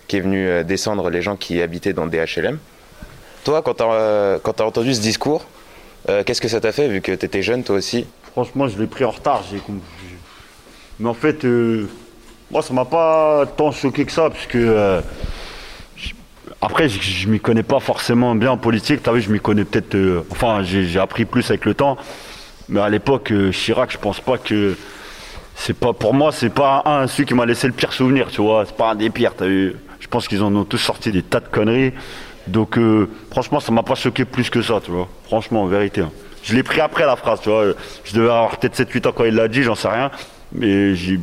qui 0.07 0.17
est 0.17 0.21
venu 0.21 0.45
euh, 0.47 0.63
descendre 0.63 1.09
les 1.09 1.21
gens 1.21 1.37
qui 1.37 1.61
habitaient 1.61 1.93
dans 1.93 2.05
des 2.05 2.17
HLM. 2.19 2.57
Toi, 3.43 3.61
quand 3.61 3.73
t'as 3.73 3.91
euh, 3.91 4.39
quand 4.41 4.53
t'as 4.53 4.63
entendu 4.65 4.93
ce 4.93 5.01
discours, 5.01 5.45
euh, 6.09 6.23
qu'est-ce 6.23 6.41
que 6.41 6.47
ça 6.47 6.61
t'a 6.61 6.71
fait 6.71 6.87
vu 6.87 7.01
que 7.01 7.11
t'étais 7.11 7.41
jeune 7.41 7.63
toi 7.63 7.75
aussi? 7.75 8.05
Franchement, 8.33 8.67
je 8.67 8.77
l'ai 8.79 8.87
pris 8.87 9.03
en 9.03 9.11
retard. 9.11 9.43
Mais 10.99 11.09
en 11.09 11.13
fait, 11.13 11.43
euh, 11.45 11.87
moi, 12.51 12.61
ça 12.61 12.73
m'a 12.73 12.85
pas 12.85 13.45
tant 13.57 13.71
choqué 13.71 14.05
que 14.05 14.11
ça, 14.11 14.29
parce 14.29 14.45
que 14.45 14.57
euh, 14.59 15.01
après, 16.61 16.87
je, 16.87 17.01
je 17.01 17.27
m'y 17.27 17.39
connais 17.39 17.63
pas 17.63 17.79
forcément 17.79 18.35
bien 18.35 18.51
en 18.51 18.57
politique. 18.57 19.01
T'as 19.01 19.11
vu, 19.11 19.21
je 19.21 19.31
m'y 19.31 19.39
connais 19.39 19.65
peut-être. 19.65 19.95
euh, 19.95 20.23
enfin, 20.31 20.61
j'ai 20.63 20.99
appris 20.99 21.25
plus 21.25 21.49
avec 21.49 21.65
le 21.65 21.73
temps. 21.73 21.97
Mais 22.69 22.79
à 22.79 22.89
l'époque, 22.89 23.31
euh, 23.31 23.51
Chirac, 23.51 23.91
je 23.91 23.97
pense 23.97 24.19
pas 24.21 24.37
que 24.37 24.77
c'est 25.55 25.73
pas 25.73 25.93
pour 25.93 26.13
moi, 26.13 26.31
c'est 26.31 26.49
pas 26.53 26.83
un 26.85 27.07
celui 27.07 27.25
qui 27.25 27.33
m'a 27.33 27.45
laissé 27.45 27.67
le 27.67 27.73
pire 27.73 27.91
souvenir, 27.91 28.27
tu 28.29 28.41
vois. 28.41 28.65
C'est 28.65 28.77
pas 28.77 28.91
un 28.91 28.95
des 28.95 29.09
pires. 29.09 29.33
T'as 29.35 29.47
vu 29.47 29.75
pense 30.11 30.27
qu'ils 30.27 30.43
en 30.43 30.53
ont 30.55 30.65
tous 30.65 30.77
sorti 30.77 31.11
des 31.11 31.23
tas 31.23 31.39
de 31.39 31.47
conneries. 31.47 31.93
Donc, 32.47 32.77
euh, 32.77 33.07
franchement, 33.31 33.59
ça 33.59 33.71
m'a 33.71 33.83
pas 33.83 33.95
choqué 33.95 34.25
plus 34.25 34.49
que 34.49 34.61
ça, 34.61 34.79
tu 34.83 34.91
vois. 34.91 35.07
Franchement, 35.25 35.63
en 35.63 35.67
vérité. 35.67 36.01
hein. 36.01 36.11
Je 36.43 36.55
l'ai 36.55 36.63
pris 36.63 36.81
après 36.81 37.05
la 37.05 37.15
phrase, 37.15 37.39
tu 37.41 37.49
vois. 37.49 37.65
Je 38.03 38.13
devais 38.13 38.25
avoir 38.29 38.57
peut-être 38.57 38.75
7-8 38.75 39.07
ans 39.07 39.11
quand 39.15 39.25
il 39.25 39.35
l'a 39.35 39.47
dit, 39.47 39.63
j'en 39.63 39.75
sais 39.75 39.87
rien. 39.87 40.11
Mais 40.53 40.95
j'ai. 40.95 41.19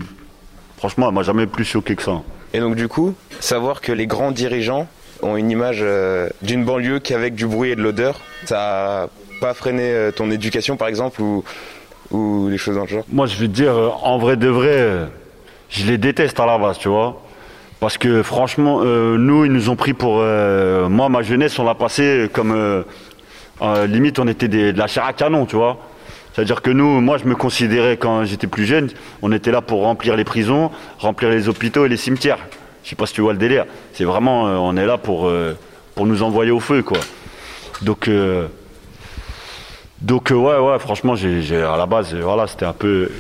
Franchement, 0.78 1.08
elle 1.08 1.14
m'a 1.14 1.22
jamais 1.24 1.46
plus 1.46 1.64
choqué 1.64 1.96
que 1.96 2.02
ça. 2.02 2.22
Et 2.54 2.60
donc 2.60 2.76
du 2.76 2.86
coup, 2.88 3.14
savoir 3.40 3.80
que 3.80 3.90
les 3.92 4.06
grands 4.06 4.30
dirigeants 4.30 4.86
ont 5.22 5.36
une 5.36 5.50
image 5.50 5.80
euh, 5.82 6.28
d'une 6.40 6.64
banlieue 6.64 7.00
qu'avec 7.00 7.34
du 7.34 7.46
bruit 7.46 7.70
et 7.70 7.76
de 7.76 7.82
l'odeur, 7.82 8.20
ça 8.46 9.02
a 9.02 9.08
pas 9.40 9.52
freiné 9.54 9.82
euh, 9.82 10.12
ton 10.12 10.30
éducation 10.30 10.76
par 10.76 10.86
exemple 10.88 11.20
ou, 11.20 11.44
ou 12.12 12.48
les 12.48 12.56
choses 12.56 12.76
dans 12.76 12.82
le 12.82 12.88
genre? 12.88 13.04
Moi, 13.12 13.26
je 13.26 13.36
veux 13.36 13.48
dire, 13.48 13.74
en 14.02 14.18
vrai 14.18 14.36
de 14.36 14.48
vrai, 14.48 15.08
je 15.68 15.84
les 15.84 15.98
déteste 15.98 16.38
à 16.40 16.46
la 16.46 16.56
base, 16.58 16.78
tu 16.78 16.88
vois. 16.88 17.20
Parce 17.80 17.96
que 17.96 18.22
franchement, 18.22 18.80
euh, 18.82 19.16
nous, 19.18 19.44
ils 19.44 19.52
nous 19.52 19.68
ont 19.70 19.76
pris 19.76 19.92
pour. 19.92 20.18
euh, 20.20 20.88
moi, 20.88 21.08
ma 21.08 21.22
jeunesse, 21.22 21.58
on 21.58 21.64
l'a 21.64 21.74
passé 21.74 22.28
comme. 22.32 22.52
euh, 22.52 22.82
euh, 23.62 23.86
limite, 23.86 24.18
on 24.18 24.26
était 24.28 24.48
des- 24.48 24.72
de 24.72 24.78
la 24.78 24.86
chair 24.86 25.04
à 25.04 25.12
canon, 25.12 25.46
tu 25.46 25.56
vois. 25.56 25.78
C'est-à-dire 26.32 26.62
que 26.62 26.70
nous, 26.70 27.00
moi, 27.00 27.18
je 27.18 27.24
me 27.24 27.34
considérais 27.34 27.96
quand 27.96 28.24
j'étais 28.24 28.46
plus 28.46 28.64
jeune, 28.64 28.88
on 29.22 29.32
était 29.32 29.50
là 29.50 29.60
pour 29.60 29.82
remplir 29.82 30.14
les 30.16 30.24
prisons, 30.24 30.70
remplir 30.98 31.30
les 31.30 31.48
hôpitaux 31.48 31.84
et 31.84 31.88
les 31.88 31.96
cimetières. 31.96 32.38
Je 32.84 32.90
sais 32.90 32.96
pas 32.96 33.06
si 33.06 33.14
tu 33.14 33.20
vois 33.20 33.32
le 33.32 33.38
délire. 33.38 33.64
C'est 33.92 34.04
vraiment, 34.04 34.46
euh, 34.48 34.54
on 34.56 34.76
est 34.76 34.86
là 34.86 34.98
pour, 34.98 35.26
euh, 35.28 35.56
pour 35.94 36.06
nous 36.06 36.22
envoyer 36.22 36.50
au 36.52 36.60
feu, 36.60 36.82
quoi. 36.82 36.98
Donc, 37.82 38.08
donc 40.00 40.30
ouais, 40.30 40.36
ouais, 40.58 40.78
franchement, 40.78 41.14
j'ai, 41.16 41.56
à 41.62 41.76
la 41.76 41.86
base, 41.86 42.14
voilà, 42.14 42.46
c'était 42.46 42.66
un 42.66 42.72
peu, 42.72 43.10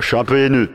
je 0.00 0.06
suis 0.06 0.16
un 0.16 0.24
peu 0.24 0.38
haineux. 0.38 0.70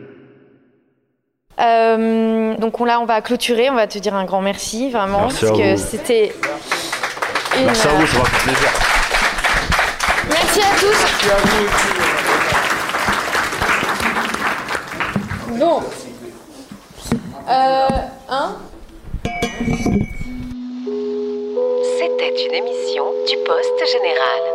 Euh, 1.59 2.55
donc 2.57 2.79
on, 2.81 2.85
là, 2.85 2.99
on 2.99 3.05
va 3.05 3.21
clôturer. 3.21 3.69
On 3.69 3.75
va 3.75 3.87
te 3.87 3.97
dire 3.99 4.13
un 4.13 4.25
grand 4.25 4.41
merci, 4.41 4.89
vraiment, 4.91 5.21
Merci 5.21 5.45
à 5.45 5.47
parce 5.49 5.59
que 5.59 5.75
vous. 5.75 5.83
c'était. 5.89 6.33
une- 7.57 7.65
Merci 7.65 7.87
à 7.87 7.91
vous, 7.91 8.07
ça 8.07 8.17
m'a 8.19 8.25
fait 8.25 8.43
plaisir. 8.43 8.69
Merci 10.29 10.59
à 10.61 10.71
tous. 10.79 11.05
Bon. 15.59 15.81
Euh, 17.47 17.87
hein? 18.29 18.55
C'était 21.97 22.33
une 22.47 22.55
émission 22.55 23.05
du 23.27 23.35
Poste 23.45 23.91
Général. 23.91 24.54